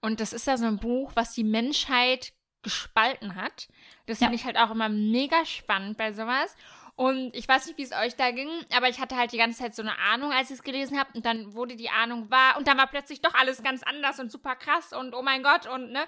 Und 0.00 0.18
das 0.20 0.32
ist 0.32 0.46
ja 0.48 0.56
so 0.56 0.66
ein 0.66 0.78
Buch, 0.78 1.12
was 1.14 1.32
die 1.32 1.44
Menschheit 1.44 2.32
gespalten 2.62 3.36
hat. 3.36 3.68
Das 4.06 4.18
Ja. 4.20 4.26
finde 4.26 4.36
ich 4.40 4.44
halt 4.44 4.56
auch 4.56 4.72
immer 4.72 4.88
mega 4.88 5.44
spannend 5.44 5.96
bei 5.96 6.12
sowas. 6.12 6.54
Und 6.96 7.36
ich 7.36 7.46
weiß 7.46 7.66
nicht, 7.66 7.76
wie 7.76 7.82
es 7.82 7.92
euch 7.92 8.16
da 8.16 8.30
ging, 8.30 8.48
aber 8.74 8.88
ich 8.88 8.98
hatte 9.00 9.16
halt 9.16 9.30
die 9.32 9.36
ganze 9.36 9.58
Zeit 9.58 9.74
so 9.74 9.82
eine 9.82 9.98
Ahnung, 9.98 10.32
als 10.32 10.48
ich 10.48 10.56
es 10.56 10.62
gelesen 10.62 10.98
habe. 10.98 11.10
Und 11.14 11.26
dann 11.26 11.54
wurde 11.54 11.76
die 11.76 11.90
Ahnung 11.90 12.30
wahr. 12.30 12.56
Und 12.56 12.66
dann 12.66 12.78
war 12.78 12.86
plötzlich 12.86 13.20
doch 13.20 13.34
alles 13.34 13.62
ganz 13.62 13.82
anders 13.82 14.18
und 14.18 14.32
super 14.32 14.56
krass 14.56 14.94
und 14.94 15.14
oh 15.14 15.22
mein 15.22 15.42
Gott 15.42 15.66
und 15.66 15.92
ne. 15.92 16.04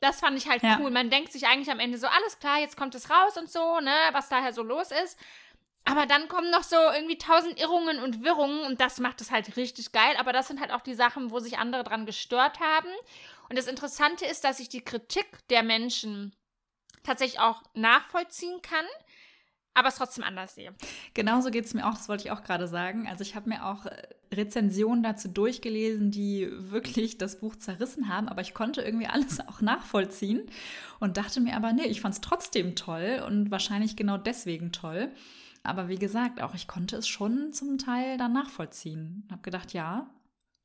Das 0.00 0.20
fand 0.20 0.38
ich 0.38 0.48
halt 0.48 0.62
Ja. 0.62 0.78
cool. 0.80 0.92
Man 0.92 1.10
denkt 1.10 1.32
sich 1.32 1.48
eigentlich 1.48 1.72
am 1.72 1.80
Ende 1.80 1.98
so, 1.98 2.06
alles 2.06 2.38
klar, 2.38 2.60
jetzt 2.60 2.76
kommt 2.76 2.94
es 2.94 3.10
raus 3.10 3.36
und 3.36 3.50
so, 3.50 3.80
ne, 3.80 3.92
was 4.12 4.28
daher 4.28 4.52
so 4.52 4.62
los 4.62 4.92
ist. 4.92 5.18
Aber 5.84 6.06
dann 6.06 6.28
kommen 6.28 6.50
noch 6.50 6.62
so 6.62 6.76
irgendwie 6.76 7.18
tausend 7.18 7.58
Irrungen 7.58 7.98
und 7.98 8.22
Wirrungen 8.22 8.60
und 8.60 8.80
das 8.80 9.00
macht 9.00 9.20
es 9.20 9.32
halt 9.32 9.56
richtig 9.56 9.90
geil. 9.90 10.14
Aber 10.18 10.32
das 10.32 10.46
sind 10.46 10.60
halt 10.60 10.70
auch 10.70 10.82
die 10.82 10.94
Sachen, 10.94 11.32
wo 11.32 11.40
sich 11.40 11.58
andere 11.58 11.82
dran 11.82 12.06
gestört 12.06 12.60
haben. 12.60 12.90
Und 13.48 13.58
das 13.58 13.66
Interessante 13.66 14.24
ist, 14.24 14.44
dass 14.44 14.60
ich 14.60 14.68
die 14.68 14.84
Kritik 14.84 15.26
der 15.50 15.64
Menschen 15.64 16.32
tatsächlich 17.02 17.40
auch 17.40 17.62
nachvollziehen 17.74 18.62
kann, 18.62 18.84
aber 19.78 19.88
es 19.88 19.96
trotzdem 19.96 20.24
anders 20.24 20.54
sehe. 20.54 20.74
Genauso 21.14 21.50
geht 21.50 21.64
es 21.64 21.74
mir 21.74 21.86
auch, 21.86 21.94
das 21.94 22.08
wollte 22.08 22.24
ich 22.24 22.30
auch 22.30 22.42
gerade 22.42 22.66
sagen. 22.68 23.06
Also 23.08 23.22
ich 23.22 23.34
habe 23.36 23.48
mir 23.48 23.64
auch 23.64 23.86
äh, 23.86 24.08
Rezensionen 24.32 25.02
dazu 25.02 25.28
durchgelesen, 25.28 26.10
die 26.10 26.48
wirklich 26.50 27.18
das 27.18 27.40
Buch 27.40 27.56
zerrissen 27.56 28.08
haben, 28.08 28.28
aber 28.28 28.42
ich 28.42 28.54
konnte 28.54 28.82
irgendwie 28.82 29.06
alles 29.06 29.40
auch 29.48 29.60
nachvollziehen 29.60 30.42
und 31.00 31.16
dachte 31.16 31.40
mir 31.40 31.56
aber, 31.56 31.72
nee, 31.72 31.86
ich 31.86 32.00
fand 32.00 32.14
es 32.14 32.20
trotzdem 32.20 32.74
toll 32.74 33.22
und 33.26 33.50
wahrscheinlich 33.50 33.96
genau 33.96 34.18
deswegen 34.18 34.72
toll. 34.72 35.10
Aber 35.62 35.88
wie 35.88 35.98
gesagt, 35.98 36.40
auch 36.40 36.54
ich 36.54 36.66
konnte 36.68 36.96
es 36.96 37.08
schon 37.08 37.52
zum 37.52 37.78
Teil 37.78 38.16
dann 38.16 38.32
nachvollziehen. 38.32 39.26
Habe 39.30 39.42
gedacht, 39.42 39.72
ja, 39.72 40.08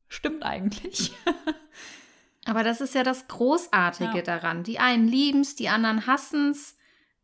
stimmt 0.07 0.43
eigentlich. 0.43 1.11
Aber 2.45 2.63
das 2.63 2.81
ist 2.81 2.93
ja 2.93 3.03
das 3.03 3.27
Großartige 3.27 4.17
Ja. 4.17 4.21
daran. 4.23 4.63
Die 4.63 4.79
einen 4.79 5.07
lieben 5.07 5.41
es, 5.41 5.55
die 5.55 5.69
anderen 5.69 6.07
hassen 6.07 6.51
es. 6.51 6.77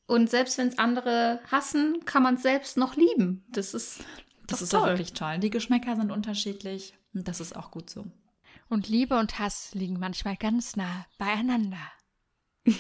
Und 0.09 0.27
selbst 0.27 0.57
wenn 0.57 0.69
es 0.69 0.79
andere 0.79 1.39
hassen, 1.51 2.03
kann 2.03 2.23
man 2.23 2.33
es 2.33 2.41
selbst 2.41 2.77
noch 2.77 2.95
lieben. 2.95 3.45
Das 3.49 3.75
ist, 3.75 3.99
Das 4.47 4.57
doch 4.57 4.63
ist 4.63 4.75
auch 4.75 4.87
wirklich 4.87 5.13
toll. 5.13 5.37
Die 5.37 5.51
Geschmäcker 5.51 5.95
sind 5.95 6.11
unterschiedlich 6.11 6.95
und 7.13 7.27
das 7.27 7.39
ist 7.39 7.55
auch 7.55 7.69
gut 7.69 7.91
so. 7.91 8.07
Und 8.69 8.89
Liebe 8.89 9.19
und 9.19 9.37
Hass 9.37 9.69
liegen 9.75 9.99
manchmal 9.99 10.35
ganz 10.35 10.75
nah 10.75 11.05
beieinander. 11.19 11.77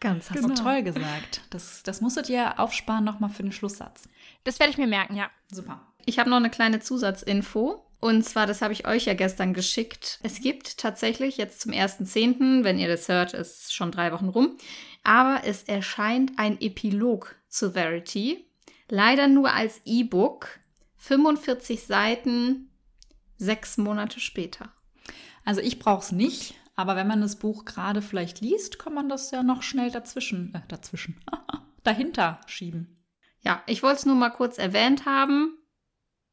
Ganz 0.00 0.28
Hast 0.28 0.44
du 0.44 0.52
toll 0.52 0.82
gesagt. 0.82 1.40
Das, 1.48 1.82
das 1.82 2.02
musst 2.02 2.18
du 2.18 2.22
dir 2.22 2.60
aufsparen 2.60 3.04
nochmal 3.04 3.30
für 3.30 3.42
den 3.42 3.52
Schlusssatz. 3.52 4.06
Das 4.44 4.58
werde 4.58 4.70
ich 4.70 4.76
mir 4.76 4.86
merken, 4.86 5.16
ja. 5.16 5.30
Super. 5.50 5.80
Ich 6.04 6.18
habe 6.18 6.28
noch 6.28 6.36
eine 6.36 6.50
kleine 6.50 6.80
Zusatzinfo. 6.80 7.86
Und 8.00 8.22
zwar, 8.22 8.46
das 8.46 8.60
habe 8.60 8.74
ich 8.74 8.86
euch 8.86 9.06
ja 9.06 9.14
gestern 9.14 9.54
geschickt. 9.54 10.18
Es 10.22 10.42
gibt 10.42 10.76
tatsächlich 10.76 11.38
jetzt 11.38 11.62
zum 11.62 11.72
1.10., 11.72 12.64
wenn 12.64 12.78
ihr 12.78 12.88
das 12.88 13.08
hört, 13.08 13.32
ist 13.32 13.72
schon 13.74 13.92
drei 13.92 14.12
Wochen 14.12 14.28
rum. 14.28 14.58
Aber 15.04 15.42
es 15.44 15.62
erscheint 15.62 16.32
ein 16.38 16.60
Epilog 16.60 17.36
zu 17.48 17.72
Verity. 17.72 18.44
Leider 18.88 19.28
nur 19.28 19.52
als 19.52 19.80
E-Book. 19.84 20.48
45 20.96 21.82
Seiten, 21.82 22.70
sechs 23.36 23.76
Monate 23.76 24.20
später. 24.20 24.72
Also 25.44 25.60
ich 25.60 25.78
brauche 25.78 26.02
es 26.02 26.12
nicht, 26.12 26.54
aber 26.76 26.96
wenn 26.96 27.06
man 27.06 27.20
das 27.20 27.36
Buch 27.36 27.66
gerade 27.66 28.00
vielleicht 28.00 28.40
liest, 28.40 28.78
kann 28.78 28.94
man 28.94 29.10
das 29.10 29.30
ja 29.30 29.42
noch 29.42 29.62
schnell 29.62 29.90
dazwischen, 29.90 30.54
äh, 30.54 30.62
dazwischen, 30.68 31.20
dahinter 31.84 32.40
schieben. 32.46 33.04
Ja, 33.40 33.62
ich 33.66 33.82
wollte 33.82 33.98
es 33.98 34.06
nur 34.06 34.14
mal 34.14 34.30
kurz 34.30 34.56
erwähnt 34.56 35.04
haben. 35.04 35.58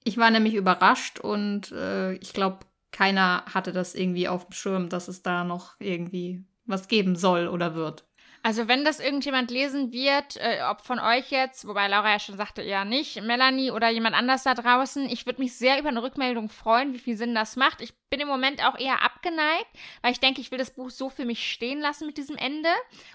Ich 0.04 0.18
war 0.18 0.32
nämlich 0.32 0.54
überrascht 0.54 1.20
und 1.20 1.72
äh, 1.74 2.14
ich 2.14 2.34
glaube, 2.34 2.60
keiner 2.92 3.44
hatte 3.46 3.74
das 3.74 3.94
irgendwie 3.94 4.28
auf 4.28 4.46
dem 4.46 4.54
Schirm, 4.54 4.90
dass 4.90 5.08
es 5.08 5.22
da 5.22 5.44
noch 5.44 5.76
irgendwie 5.80 6.46
was 6.66 6.88
geben 6.88 7.16
soll 7.16 7.48
oder 7.48 7.76
wird. 7.76 8.06
Also 8.43 8.67
wenn 8.67 8.84
das 8.84 8.99
irgendjemand 8.99 9.51
lesen 9.51 9.91
wird, 9.91 10.38
äh, 10.38 10.62
ob 10.67 10.82
von 10.82 10.97
euch 10.97 11.30
jetzt, 11.30 11.67
wobei 11.67 11.88
Laura 11.88 12.12
ja 12.12 12.19
schon 12.19 12.38
sagte, 12.38 12.63
ja 12.63 12.86
nicht, 12.86 13.21
Melanie 13.21 13.69
oder 13.69 13.89
jemand 13.89 14.15
anders 14.15 14.43
da 14.43 14.56
draußen, 14.56 15.08
ich 15.10 15.27
würde 15.27 15.41
mich 15.41 15.56
sehr 15.56 15.80
über 15.80 15.89
eine 15.89 16.01
Rückmeldung 16.01 16.49
freuen, 16.49 16.93
wie 16.93 16.99
viel 16.99 17.15
Sinn 17.15 17.36
das 17.36 17.56
macht. 17.56 17.82
Ich 17.82 17.93
bin 18.10 18.19
im 18.19 18.27
Moment 18.27 18.65
auch 18.65 18.80
eher 18.80 19.04
abgeneigt, 19.04 19.67
weil 20.01 20.12
ich 20.12 20.19
denke, 20.19 20.41
ich 20.41 20.49
will 20.49 20.58
das 20.58 20.73
Buch 20.73 20.89
so 20.89 21.10
für 21.10 21.25
mich 21.25 21.51
stehen 21.51 21.80
lassen 21.80 22.08
mit 22.08 22.17
diesem 22.17 22.36
Ende 22.36 22.69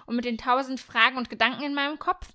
und 0.06 0.14
mit 0.14 0.24
den 0.24 0.38
tausend 0.38 0.78
Fragen 0.78 1.16
und 1.16 1.28
Gedanken 1.28 1.64
in 1.64 1.74
meinem 1.74 1.98
Kopf. 1.98 2.28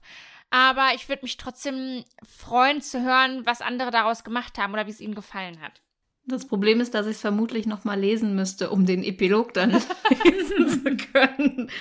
Aber 0.50 0.90
ich 0.94 1.08
würde 1.08 1.24
mich 1.24 1.38
trotzdem 1.38 2.04
freuen 2.24 2.82
zu 2.82 3.02
hören, 3.02 3.46
was 3.46 3.62
andere 3.62 3.92
daraus 3.92 4.26
gemacht 4.26 4.58
haben 4.58 4.74
oder 4.74 4.86
wie 4.86 4.92
es 4.92 5.00
ihnen 5.00 5.16
gefallen 5.16 5.62
hat. 5.62 5.82
Das 6.26 6.46
Problem 6.46 6.82
ist, 6.82 6.94
dass 6.94 7.08
ich 7.08 7.14
es 7.14 7.22
vermutlich 7.22 7.66
noch 7.66 7.86
mal 7.86 8.00
lesen 8.00 8.36
müsste, 8.36 8.70
um 8.70 8.86
den 8.86 9.02
Epilog 9.04 9.54
dann 9.54 9.72
lesen 10.26 10.70
zu 10.70 10.98
können. 11.08 11.72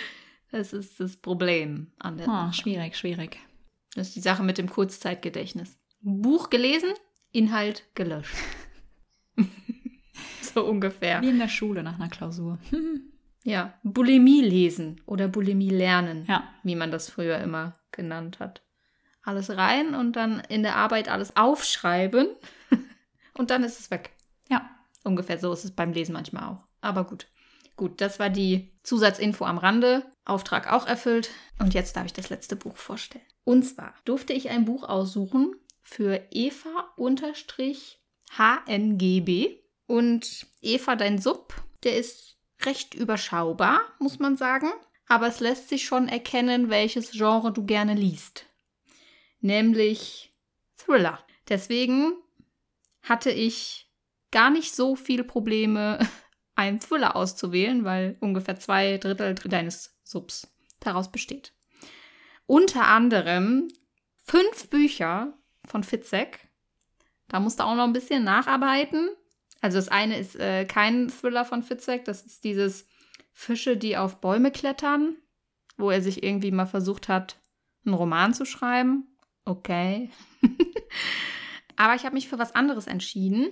Das 0.52 0.72
ist 0.72 0.98
das 1.00 1.16
Problem 1.16 1.92
an 1.98 2.16
der 2.16 2.26
Sache. 2.26 2.52
schwierig, 2.54 2.96
schwierig. 2.96 3.38
Das 3.94 4.08
ist 4.08 4.16
die 4.16 4.20
Sache 4.20 4.42
mit 4.42 4.58
dem 4.58 4.68
Kurzzeitgedächtnis. 4.68 5.78
Buch 6.00 6.50
gelesen, 6.50 6.90
Inhalt 7.32 7.84
gelöscht. 7.94 8.34
so 10.42 10.64
ungefähr. 10.64 11.20
Wie 11.22 11.28
in 11.30 11.38
der 11.38 11.48
Schule 11.48 11.82
nach 11.82 11.94
einer 11.98 12.08
Klausur. 12.08 12.58
Ja, 13.42 13.72
Bulimie 13.82 14.42
lesen 14.42 15.00
oder 15.06 15.26
Bulimie 15.26 15.70
lernen, 15.70 16.26
Ja. 16.28 16.44
wie 16.62 16.76
man 16.76 16.90
das 16.90 17.08
früher 17.08 17.38
immer 17.38 17.72
genannt 17.90 18.38
hat. 18.38 18.60
Alles 19.22 19.56
rein 19.56 19.94
und 19.94 20.12
dann 20.14 20.40
in 20.50 20.62
der 20.62 20.76
Arbeit 20.76 21.08
alles 21.08 21.36
aufschreiben 21.36 22.26
und 23.32 23.48
dann 23.48 23.64
ist 23.64 23.80
es 23.80 23.90
weg. 23.90 24.10
Ja. 24.50 24.68
Ungefähr 25.04 25.38
so 25.38 25.50
ist 25.54 25.64
es 25.64 25.70
beim 25.70 25.92
Lesen 25.94 26.12
manchmal 26.12 26.44
auch. 26.44 26.64
Aber 26.82 27.04
gut. 27.04 27.28
Gut, 27.80 28.02
das 28.02 28.18
war 28.18 28.28
die 28.28 28.68
Zusatzinfo 28.82 29.46
am 29.46 29.56
Rande. 29.56 30.04
Auftrag 30.26 30.70
auch 30.70 30.86
erfüllt. 30.86 31.30
Und 31.58 31.72
jetzt 31.72 31.96
darf 31.96 32.04
ich 32.04 32.12
das 32.12 32.28
letzte 32.28 32.54
Buch 32.54 32.76
vorstellen. 32.76 33.24
Und 33.44 33.62
zwar 33.62 33.94
durfte 34.04 34.34
ich 34.34 34.50
ein 34.50 34.66
Buch 34.66 34.82
aussuchen 34.86 35.56
für 35.80 36.20
Eva-HNGB. 36.30 36.90
Und 39.86 40.46
Eva, 40.60 40.94
dein 40.94 41.16
Sub, 41.16 41.54
der 41.82 41.96
ist 41.96 42.36
recht 42.66 42.94
überschaubar, 42.94 43.80
muss 43.98 44.18
man 44.18 44.36
sagen. 44.36 44.70
Aber 45.08 45.28
es 45.28 45.40
lässt 45.40 45.70
sich 45.70 45.86
schon 45.86 46.06
erkennen, 46.06 46.68
welches 46.68 47.12
Genre 47.12 47.50
du 47.50 47.64
gerne 47.64 47.94
liest. 47.94 48.44
Nämlich 49.40 50.34
Thriller. 50.76 51.18
Deswegen 51.48 52.12
hatte 53.00 53.30
ich 53.30 53.90
gar 54.32 54.50
nicht 54.50 54.74
so 54.74 54.96
viele 54.96 55.24
Probleme, 55.24 55.98
einen 56.60 56.80
Thriller 56.80 57.16
auszuwählen, 57.16 57.84
weil 57.84 58.16
ungefähr 58.20 58.56
zwei 58.56 58.98
Drittel 58.98 59.34
deines 59.34 59.98
Subs 60.04 60.52
daraus 60.78 61.10
besteht. 61.10 61.54
Unter 62.46 62.86
anderem 62.86 63.68
fünf 64.24 64.68
Bücher 64.68 65.38
von 65.66 65.84
Fitzek. 65.84 66.48
Da 67.28 67.40
musst 67.40 67.60
du 67.60 67.64
auch 67.64 67.74
noch 67.74 67.84
ein 67.84 67.92
bisschen 67.92 68.24
nacharbeiten. 68.24 69.08
Also 69.60 69.78
das 69.78 69.88
eine 69.88 70.18
ist 70.18 70.36
äh, 70.36 70.64
kein 70.66 71.08
Thriller 71.08 71.44
von 71.44 71.62
Fitzek, 71.62 72.04
das 72.04 72.22
ist 72.22 72.44
dieses 72.44 72.86
Fische, 73.32 73.76
die 73.76 73.96
auf 73.96 74.20
Bäume 74.20 74.50
klettern, 74.50 75.16
wo 75.76 75.90
er 75.90 76.02
sich 76.02 76.22
irgendwie 76.22 76.50
mal 76.50 76.66
versucht 76.66 77.08
hat, 77.08 77.36
einen 77.84 77.94
Roman 77.94 78.34
zu 78.34 78.44
schreiben. 78.44 79.16
Okay. 79.44 80.10
Aber 81.76 81.94
ich 81.94 82.04
habe 82.04 82.14
mich 82.14 82.28
für 82.28 82.38
was 82.38 82.54
anderes 82.54 82.86
entschieden. 82.86 83.50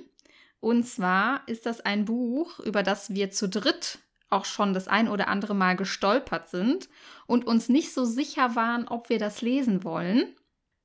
Und 0.60 0.84
zwar 0.84 1.46
ist 1.46 1.66
das 1.66 1.80
ein 1.80 2.04
Buch, 2.04 2.58
über 2.60 2.82
das 2.82 3.14
wir 3.14 3.30
zu 3.30 3.48
dritt 3.48 4.00
auch 4.30 4.44
schon 4.44 4.74
das 4.74 4.88
ein 4.88 5.08
oder 5.08 5.28
andere 5.28 5.54
Mal 5.54 5.76
gestolpert 5.76 6.48
sind 6.48 6.88
und 7.26 7.46
uns 7.46 7.68
nicht 7.68 7.92
so 7.92 8.04
sicher 8.04 8.56
waren, 8.56 8.86
ob 8.86 9.08
wir 9.08 9.18
das 9.18 9.42
lesen 9.42 9.84
wollen. 9.84 10.34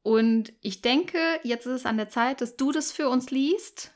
Und 0.02 0.54
ich 0.62 0.82
denke, 0.82 1.18
jetzt 1.44 1.66
ist 1.66 1.74
es 1.74 1.86
an 1.86 1.98
der 1.98 2.10
Zeit, 2.10 2.42
dass 2.42 2.58
du 2.58 2.72
das 2.72 2.92
für 2.92 3.10
uns 3.10 3.32
liest 3.32 3.92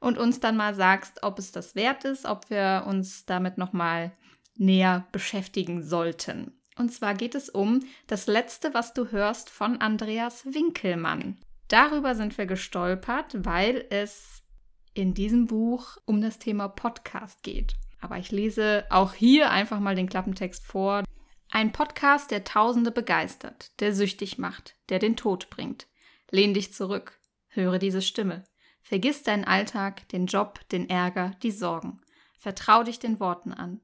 und 0.00 0.18
uns 0.18 0.40
dann 0.40 0.56
mal 0.56 0.74
sagst, 0.74 1.22
ob 1.22 1.38
es 1.38 1.52
das 1.52 1.74
wert 1.74 2.04
ist, 2.04 2.24
ob 2.26 2.50
wir 2.50 2.84
uns 2.86 3.26
damit 3.26 3.58
nochmal 3.58 4.12
näher 4.56 5.06
beschäftigen 5.12 5.82
sollten. 5.82 6.56
Und 6.76 6.92
zwar 6.92 7.14
geht 7.14 7.34
es 7.34 7.48
um 7.48 7.80
das 8.06 8.26
letzte, 8.26 8.72
was 8.74 8.94
du 8.94 9.10
hörst 9.10 9.50
von 9.50 9.80
Andreas 9.80 10.46
Winkelmann. 10.46 11.38
Darüber 11.68 12.14
sind 12.14 12.36
wir 12.38 12.46
gestolpert, 12.46 13.44
weil 13.44 13.84
es 13.90 14.39
in 14.94 15.14
diesem 15.14 15.46
Buch 15.46 15.96
um 16.04 16.20
das 16.20 16.38
Thema 16.38 16.68
Podcast 16.68 17.42
geht. 17.42 17.74
Aber 18.00 18.18
ich 18.18 18.30
lese 18.30 18.84
auch 18.90 19.12
hier 19.12 19.50
einfach 19.50 19.80
mal 19.80 19.94
den 19.94 20.08
Klappentext 20.08 20.64
vor. 20.66 21.04
Ein 21.50 21.72
Podcast, 21.72 22.30
der 22.30 22.44
Tausende 22.44 22.90
begeistert, 22.90 23.72
der 23.80 23.94
süchtig 23.94 24.38
macht, 24.38 24.76
der 24.88 24.98
den 24.98 25.16
Tod 25.16 25.50
bringt. 25.50 25.86
Lehn 26.30 26.54
dich 26.54 26.72
zurück, 26.72 27.18
höre 27.48 27.78
diese 27.78 28.02
Stimme. 28.02 28.44
Vergiss 28.82 29.22
deinen 29.22 29.44
Alltag, 29.44 30.08
den 30.08 30.26
Job, 30.26 30.60
den 30.70 30.88
Ärger, 30.88 31.32
die 31.42 31.50
Sorgen. 31.50 32.00
Vertrau 32.38 32.82
dich 32.82 32.98
den 32.98 33.20
Worten 33.20 33.52
an. 33.52 33.80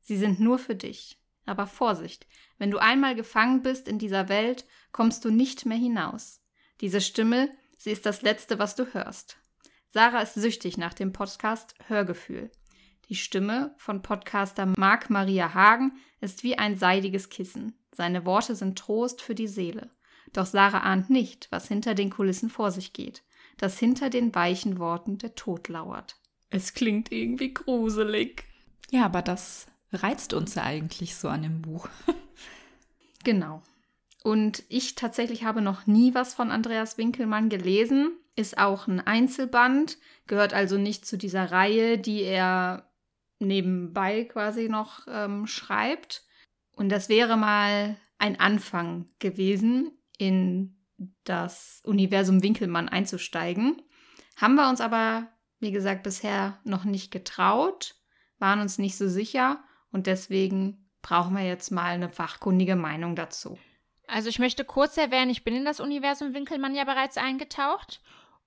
Sie 0.00 0.16
sind 0.16 0.40
nur 0.40 0.58
für 0.58 0.74
dich. 0.74 1.18
Aber 1.46 1.66
Vorsicht, 1.66 2.26
wenn 2.58 2.70
du 2.70 2.78
einmal 2.78 3.14
gefangen 3.14 3.62
bist 3.62 3.88
in 3.88 3.98
dieser 3.98 4.28
Welt, 4.28 4.64
kommst 4.92 5.24
du 5.24 5.30
nicht 5.30 5.66
mehr 5.66 5.78
hinaus. 5.78 6.40
Diese 6.80 7.00
Stimme, 7.00 7.48
sie 7.76 7.90
ist 7.90 8.06
das 8.06 8.22
Letzte, 8.22 8.58
was 8.58 8.74
du 8.74 8.92
hörst. 8.92 9.39
Sarah 9.92 10.20
ist 10.20 10.34
süchtig 10.34 10.78
nach 10.78 10.94
dem 10.94 11.12
Podcast 11.12 11.74
Hörgefühl. 11.88 12.52
Die 13.08 13.16
Stimme 13.16 13.74
von 13.76 14.02
Podcaster 14.02 14.66
Marc 14.78 15.10
Maria 15.10 15.52
Hagen 15.52 15.98
ist 16.20 16.44
wie 16.44 16.56
ein 16.56 16.76
seidiges 16.76 17.28
Kissen. 17.28 17.74
Seine 17.90 18.24
Worte 18.24 18.54
sind 18.54 18.78
Trost 18.78 19.20
für 19.20 19.34
die 19.34 19.48
Seele. 19.48 19.90
Doch 20.32 20.46
Sarah 20.46 20.82
ahnt 20.82 21.10
nicht, 21.10 21.48
was 21.50 21.66
hinter 21.66 21.96
den 21.96 22.10
Kulissen 22.10 22.50
vor 22.50 22.70
sich 22.70 22.92
geht, 22.92 23.24
dass 23.58 23.80
hinter 23.80 24.10
den 24.10 24.32
weichen 24.32 24.78
Worten 24.78 25.18
der 25.18 25.34
Tod 25.34 25.66
lauert. 25.66 26.20
Es 26.50 26.72
klingt 26.72 27.10
irgendwie 27.10 27.52
gruselig. 27.52 28.44
Ja, 28.92 29.04
aber 29.06 29.22
das 29.22 29.66
reizt 29.92 30.34
uns 30.34 30.54
ja 30.54 30.62
eigentlich 30.62 31.16
so 31.16 31.26
an 31.28 31.42
dem 31.42 31.62
Buch. 31.62 31.88
genau. 33.24 33.60
Und 34.22 34.62
ich 34.68 34.94
tatsächlich 34.94 35.42
habe 35.42 35.62
noch 35.62 35.88
nie 35.88 36.14
was 36.14 36.32
von 36.32 36.52
Andreas 36.52 36.96
Winkelmann 36.96 37.48
gelesen. 37.48 38.12
Ist 38.40 38.56
auch 38.56 38.88
ein 38.88 39.00
Einzelband, 39.00 39.98
gehört 40.26 40.54
also 40.54 40.78
nicht 40.78 41.04
zu 41.04 41.18
dieser 41.18 41.52
Reihe, 41.52 41.98
die 41.98 42.22
er 42.22 42.90
nebenbei 43.38 44.24
quasi 44.24 44.70
noch 44.70 45.06
ähm, 45.08 45.46
schreibt. 45.46 46.24
Und 46.72 46.88
das 46.88 47.10
wäre 47.10 47.36
mal 47.36 47.98
ein 48.16 48.40
Anfang 48.40 49.10
gewesen, 49.18 49.92
in 50.16 50.74
das 51.24 51.82
Universum 51.84 52.42
Winkelmann 52.42 52.88
einzusteigen. 52.88 53.82
Haben 54.36 54.54
wir 54.54 54.70
uns 54.70 54.80
aber, 54.80 55.28
wie 55.58 55.70
gesagt, 55.70 56.02
bisher 56.02 56.58
noch 56.64 56.84
nicht 56.84 57.10
getraut, 57.10 57.94
waren 58.38 58.60
uns 58.60 58.78
nicht 58.78 58.96
so 58.96 59.06
sicher 59.06 59.62
und 59.92 60.06
deswegen 60.06 60.90
brauchen 61.02 61.36
wir 61.36 61.44
jetzt 61.44 61.70
mal 61.70 61.90
eine 61.90 62.08
fachkundige 62.08 62.76
Meinung 62.76 63.16
dazu. 63.16 63.58
Also 64.06 64.30
ich 64.30 64.38
möchte 64.38 64.64
kurz 64.64 64.96
erwähnen, 64.96 65.30
ich 65.30 65.44
bin 65.44 65.54
in 65.54 65.66
das 65.66 65.78
Universum 65.78 66.32
Winkelmann 66.32 66.74
ja 66.74 66.84
bereits 66.84 67.18
eingetaucht 67.18 68.00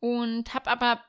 und 0.03 0.53
habe 0.53 0.69
aber 0.69 1.01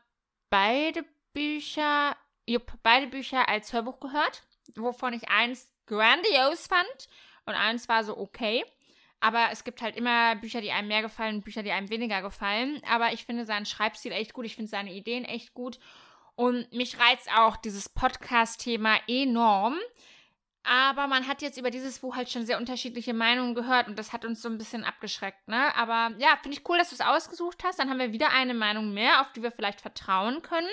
beide 0.51 1.05
Bücher, 1.33 2.17
jupp, 2.47 2.73
beide 2.85 3.09
Bücher 3.09 3.49
als 3.49 3.73
Hörbuch 3.73 3.99
gehört, 3.99 4.45
wovon 4.77 5.13
ich 5.15 5.29
eins 5.29 5.69
grandios 5.87 6.69
fand 6.69 7.09
und 7.45 7.55
eins 7.55 7.89
war 7.89 8.05
so 8.05 8.17
okay. 8.17 8.65
Aber 9.19 9.49
es 9.51 9.65
gibt 9.65 9.83
halt 9.83 9.97
immer 9.97 10.37
Bücher, 10.37 10.61
die 10.61 10.71
einem 10.71 10.87
mehr 10.87 11.03
gefallen 11.03 11.37
und 11.37 11.45
Bücher, 11.45 11.65
die 11.65 11.73
einem 11.73 11.91
weniger 11.91 12.23
gefallen. 12.23 12.81
Aber 12.89 13.13
ich 13.13 13.27
finde 13.27 13.45
seinen 13.45 13.67
Schreibstil 13.67 14.13
echt 14.13 14.33
gut. 14.33 14.47
Ich 14.47 14.55
finde 14.55 14.71
seine 14.71 14.93
Ideen 14.93 15.25
echt 15.25 15.55
gut. 15.55 15.81
Und 16.37 16.73
mich 16.73 17.01
reizt 17.01 17.29
auch 17.37 17.57
dieses 17.57 17.89
Podcast-Thema 17.89 19.01
enorm. 19.09 19.77
Aber 20.65 21.09
man 21.09 21.29
hat 21.29 21.43
jetzt 21.43 21.59
über 21.59 21.71
dieses 21.71 21.99
Buch 21.99 22.17
halt 22.17 22.31
schon 22.31 22.47
sehr 22.47 22.57
unterschiedliche 22.57 23.13
Meinungen 23.13 23.55
gehört 23.55 23.87
und 23.87 23.99
das 23.99 24.15
hat 24.15 24.25
uns 24.25 24.41
so 24.41 24.49
ein 24.49 24.57
bisschen 24.57 24.83
abgeschreckt, 24.83 25.47
ne? 25.47 25.75
Aber 25.77 26.17
ja, 26.19 26.39
finde 26.41 26.57
ich 26.57 26.67
cool, 26.69 26.79
dass 26.79 26.89
du 26.89 26.95
es 26.95 27.03
ausgesucht 27.03 27.63
hast. 27.65 27.79
Dann 27.79 27.91
haben 27.91 27.99
wir 27.99 28.13
wieder 28.13 28.31
eine 28.31 28.55
Meinung 28.55 28.95
mehr, 28.95 29.21
auf 29.21 29.31
die 29.33 29.43
wir 29.43 29.53
vielleicht 29.53 29.83
vertrauen 29.83 30.41
können. 30.41 30.69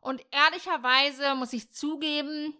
Und 0.00 0.20
ehrlicherweise 0.32 1.36
muss 1.36 1.52
ich 1.52 1.70
zugeben, 1.70 2.54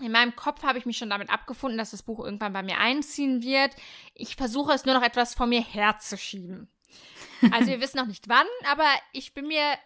in 0.00 0.12
meinem 0.12 0.34
Kopf 0.34 0.62
habe 0.62 0.78
ich 0.78 0.86
mich 0.86 0.96
schon 0.96 1.10
damit 1.10 1.28
abgefunden, 1.28 1.76
dass 1.76 1.90
das 1.90 2.02
Buch 2.02 2.24
irgendwann 2.24 2.54
bei 2.54 2.62
mir 2.62 2.78
einziehen 2.78 3.42
wird. 3.42 3.76
Ich 4.14 4.36
versuche 4.36 4.72
es 4.72 4.86
nur 4.86 4.94
noch 4.94 5.02
etwas 5.02 5.34
vor 5.34 5.46
mir 5.46 5.62
herzuschieben. 5.62 6.70
Also 7.52 7.66
wir 7.66 7.80
wissen 7.82 7.98
noch 7.98 8.06
nicht 8.06 8.28
wann, 8.28 8.46
aber 8.70 8.88
ich 9.12 9.34
bin 9.34 9.46
mir, 9.46 9.76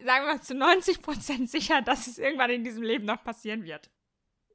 sagen 0.00 0.24
wir 0.24 0.34
mal, 0.34 0.40
zu 0.40 0.54
90 0.54 1.02
Prozent 1.02 1.50
sicher, 1.50 1.82
dass 1.82 2.06
es 2.06 2.18
irgendwann 2.18 2.50
in 2.50 2.64
diesem 2.64 2.82
Leben 2.82 3.04
noch 3.04 3.22
passieren 3.22 3.64
wird. 3.64 3.90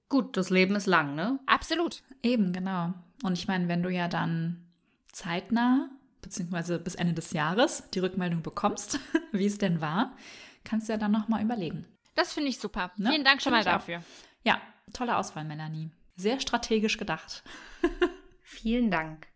Gut, 0.09 0.35
das 0.37 0.49
Leben 0.49 0.75
ist 0.75 0.87
lang, 0.87 1.15
ne? 1.15 1.39
Absolut. 1.45 2.01
Eben, 2.23 2.51
genau. 2.51 2.93
Und 3.23 3.37
ich 3.37 3.47
meine, 3.47 3.67
wenn 3.67 3.83
du 3.83 3.89
ja 3.89 4.07
dann 4.07 4.67
zeitnah, 5.11 5.89
beziehungsweise 6.21 6.79
bis 6.79 6.95
Ende 6.95 7.13
des 7.13 7.31
Jahres, 7.31 7.89
die 7.93 7.99
Rückmeldung 7.99 8.41
bekommst, 8.41 8.99
wie 9.31 9.45
es 9.45 9.59
denn 9.59 9.81
war, 9.81 10.15
kannst 10.63 10.89
du 10.89 10.93
ja 10.93 10.97
dann 10.97 11.11
nochmal 11.11 11.43
überlegen. 11.43 11.85
Das 12.15 12.33
finde 12.33 12.49
ich 12.49 12.59
super. 12.59 12.91
Ne? 12.97 13.11
Vielen 13.11 13.23
Dank 13.23 13.41
schon 13.41 13.53
mal 13.53 13.63
dafür. 13.63 14.03
Ja, 14.43 14.59
tolle 14.93 15.15
Auswahl, 15.15 15.45
Melanie. 15.45 15.91
Sehr 16.15 16.39
strategisch 16.39 16.97
gedacht. 16.97 17.43
Vielen 18.41 18.91
Dank. 18.91 19.27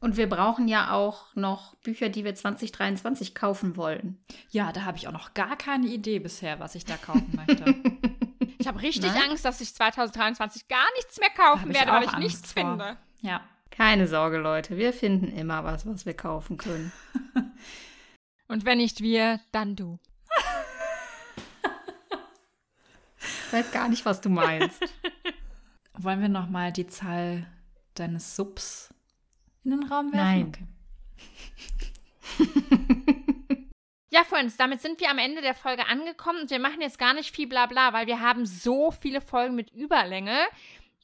Und 0.00 0.16
wir 0.16 0.28
brauchen 0.28 0.66
ja 0.66 0.92
auch 0.92 1.36
noch 1.36 1.76
Bücher, 1.76 2.08
die 2.08 2.24
wir 2.24 2.34
2023 2.34 3.36
kaufen 3.36 3.76
wollen. 3.76 4.18
Ja, 4.50 4.72
da 4.72 4.84
habe 4.84 4.96
ich 4.96 5.06
auch 5.06 5.12
noch 5.12 5.32
gar 5.32 5.56
keine 5.56 5.86
Idee 5.86 6.18
bisher, 6.18 6.58
was 6.58 6.74
ich 6.74 6.84
da 6.84 6.96
kaufen 6.96 7.30
möchte. 7.36 7.76
Ich 8.62 8.68
habe 8.68 8.80
richtig 8.80 9.12
Nein? 9.12 9.30
Angst, 9.30 9.44
dass 9.44 9.60
ich 9.60 9.74
2023 9.74 10.68
gar 10.68 10.86
nichts 10.96 11.18
mehr 11.18 11.30
kaufen 11.30 11.74
werde, 11.74 11.90
weil 11.90 12.04
ich 12.04 12.10
Angst 12.10 12.20
nichts 12.20 12.52
vor. 12.52 12.62
finde. 12.62 12.96
Ja. 13.20 13.40
Keine 13.72 14.06
Sorge, 14.06 14.38
Leute. 14.38 14.76
Wir 14.76 14.92
finden 14.92 15.36
immer 15.36 15.64
was, 15.64 15.84
was 15.84 16.06
wir 16.06 16.14
kaufen 16.14 16.58
können. 16.58 16.92
Und 18.46 18.64
wenn 18.64 18.78
nicht 18.78 19.00
wir, 19.00 19.40
dann 19.50 19.74
du. 19.74 19.98
Ich 23.18 23.52
weiß 23.52 23.72
gar 23.72 23.88
nicht, 23.88 24.06
was 24.06 24.20
du 24.20 24.28
meinst. 24.28 24.80
Wollen 25.98 26.20
wir 26.20 26.28
noch 26.28 26.48
mal 26.48 26.70
die 26.70 26.86
Zahl 26.86 27.48
deines 27.94 28.36
Subs 28.36 28.94
in 29.64 29.72
den 29.72 29.82
Raum 29.82 30.12
werfen? 30.12 30.52
Nein. 30.56 30.68
Okay. 32.38 33.16
Ja, 34.14 34.24
Freunds, 34.24 34.58
damit 34.58 34.82
sind 34.82 35.00
wir 35.00 35.08
am 35.10 35.16
Ende 35.16 35.40
der 35.40 35.54
Folge 35.54 35.86
angekommen 35.86 36.42
und 36.42 36.50
wir 36.50 36.58
machen 36.58 36.82
jetzt 36.82 36.98
gar 36.98 37.14
nicht 37.14 37.34
viel 37.34 37.46
Blabla, 37.46 37.94
weil 37.94 38.06
wir 38.06 38.20
haben 38.20 38.44
so 38.44 38.90
viele 38.90 39.22
Folgen 39.22 39.54
mit 39.54 39.72
Überlänge, 39.72 40.36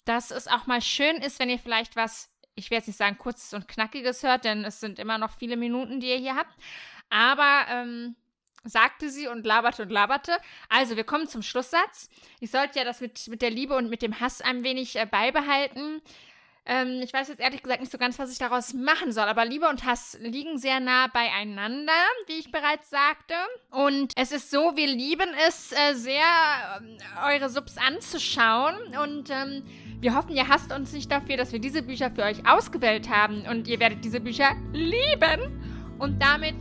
dass 0.05 0.31
es 0.31 0.47
auch 0.47 0.67
mal 0.67 0.83
schön 0.83 1.17
ist, 1.17 1.39
wenn 1.39 1.49
ihr 1.49 1.59
vielleicht 1.59 1.97
was, 1.97 2.31
ich 2.55 2.71
werde 2.71 2.81
jetzt 2.83 2.89
nicht 2.89 2.99
sagen 2.99 3.17
kurzes 3.17 3.55
und 3.55 3.67
knackiges 3.67 4.23
hört, 4.25 4.45
denn 4.45 4.63
es 4.63 4.81
sind 4.81 4.99
immer 4.99 5.17
noch 5.17 5.31
viele 5.39 5.57
Minuten, 5.57 6.01
die 6.01 6.11
ihr 6.11 6.19
hier 6.19 6.37
habt. 6.37 6.55
Aber 7.09 7.65
ähm, 7.71 8.15
sagte 8.65 9.09
sie 9.09 9.27
und 9.27 9.47
laberte 9.47 9.85
und 9.85 9.91
laberte. 9.91 10.37
Also, 10.69 10.97
wir 10.97 11.05
kommen 11.05 11.29
zum 11.29 11.41
Schlusssatz. 11.41 12.11
Ich 12.41 12.51
sollte 12.51 12.79
ja 12.79 12.85
das 12.85 13.01
mit, 13.01 13.27
mit 13.29 13.41
der 13.41 13.51
Liebe 13.51 13.75
und 13.75 13.89
mit 13.89 14.03
dem 14.03 14.21
Hass 14.21 14.43
ein 14.43 14.65
wenig 14.65 14.97
äh, 14.97 15.07
beibehalten. 15.07 16.03
Ähm, 16.71 17.01
ich 17.03 17.15
weiß 17.15 17.29
jetzt 17.29 17.41
ehrlich 17.41 17.63
gesagt 17.63 17.81
nicht 17.81 17.91
so 17.91 17.97
ganz, 17.97 18.19
was 18.19 18.31
ich 18.31 18.39
daraus 18.39 18.75
machen 18.75 19.11
soll, 19.11 19.25
aber 19.25 19.47
Liebe 19.47 19.67
und 19.69 19.87
Hass 19.87 20.19
liegen 20.21 20.59
sehr 20.59 20.81
nah 20.81 21.07
beieinander, 21.07 21.93
wie 22.27 22.35
ich 22.39 22.53
bereits 22.53 22.91
sagte. 22.91 23.35
Und 23.71 24.13
es 24.17 24.33
ist 24.33 24.51
so, 24.51 24.77
wir 24.77 24.87
lieben 24.87 25.31
es 25.49 25.73
äh, 25.73 25.95
sehr, 25.95 26.21
äh, 26.21 27.35
eure 27.35 27.49
Subs 27.49 27.77
anzuschauen 27.79 28.77
und 29.03 29.31
ähm, 29.31 29.63
wir 30.01 30.15
hoffen, 30.15 30.37
ihr 30.37 30.47
hasst 30.47 30.71
uns 30.71 30.93
nicht 30.93 31.11
dafür, 31.11 31.39
dass 31.39 31.53
wir 31.53 31.59
diese 31.59 31.83
Bücher 31.83 32.11
für 32.11 32.23
euch 32.23 32.47
ausgewählt 32.47 33.09
haben 33.09 33.47
und 33.51 33.67
ihr 33.67 33.81
werdet 33.81 34.05
diese 34.05 34.21
Bücher 34.21 34.51
lieben. 34.73 35.97
Und 35.99 36.23
damit 36.23 36.55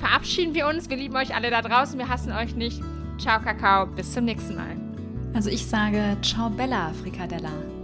verabschieden 0.00 0.54
wir 0.54 0.66
uns. 0.66 0.88
Wir 0.88 0.96
lieben 0.96 1.14
euch 1.16 1.34
alle 1.34 1.50
da 1.50 1.60
draußen, 1.60 1.98
wir 1.98 2.08
hassen 2.08 2.32
euch 2.32 2.56
nicht. 2.56 2.80
Ciao, 3.18 3.38
Kakao, 3.40 3.86
bis 3.86 4.12
zum 4.12 4.24
nächsten 4.24 4.56
Mal. 4.56 4.76
Also 5.34 5.50
ich 5.50 5.66
sage 5.66 6.16
Ciao 6.22 6.48
Bella, 6.48 6.92
Frikadella. 6.94 7.79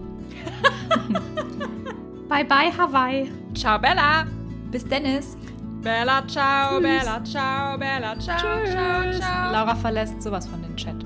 bye 2.28 2.44
bye 2.44 2.70
Hawaii. 2.76 3.30
Ciao 3.54 3.78
Bella. 3.78 4.26
Bis 4.70 4.85
Dennis. 4.85 5.37
Bella, 5.82 6.22
ciao, 6.26 6.80
Tschüss. 6.80 6.82
Bella, 6.82 7.22
ciao, 7.24 7.78
Bella, 7.78 8.18
ciao, 8.18 8.37
Tschüss. 8.38 8.72
ciao, 8.72 9.12
ciao. 9.12 9.52
Laura 9.52 9.74
verlässt 9.76 10.20
sowas 10.22 10.46
von 10.46 10.61
den 10.62 10.76
Chat. 10.76 10.96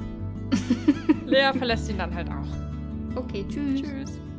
Lea 1.27 1.53
verlässt 1.57 1.91
ihn 1.91 1.99
dann 1.99 2.15
halt 2.15 2.29
auch. 2.29 3.17
Okay, 3.17 3.45
tschüss. 3.49 3.83
Tschüss. 3.83 4.30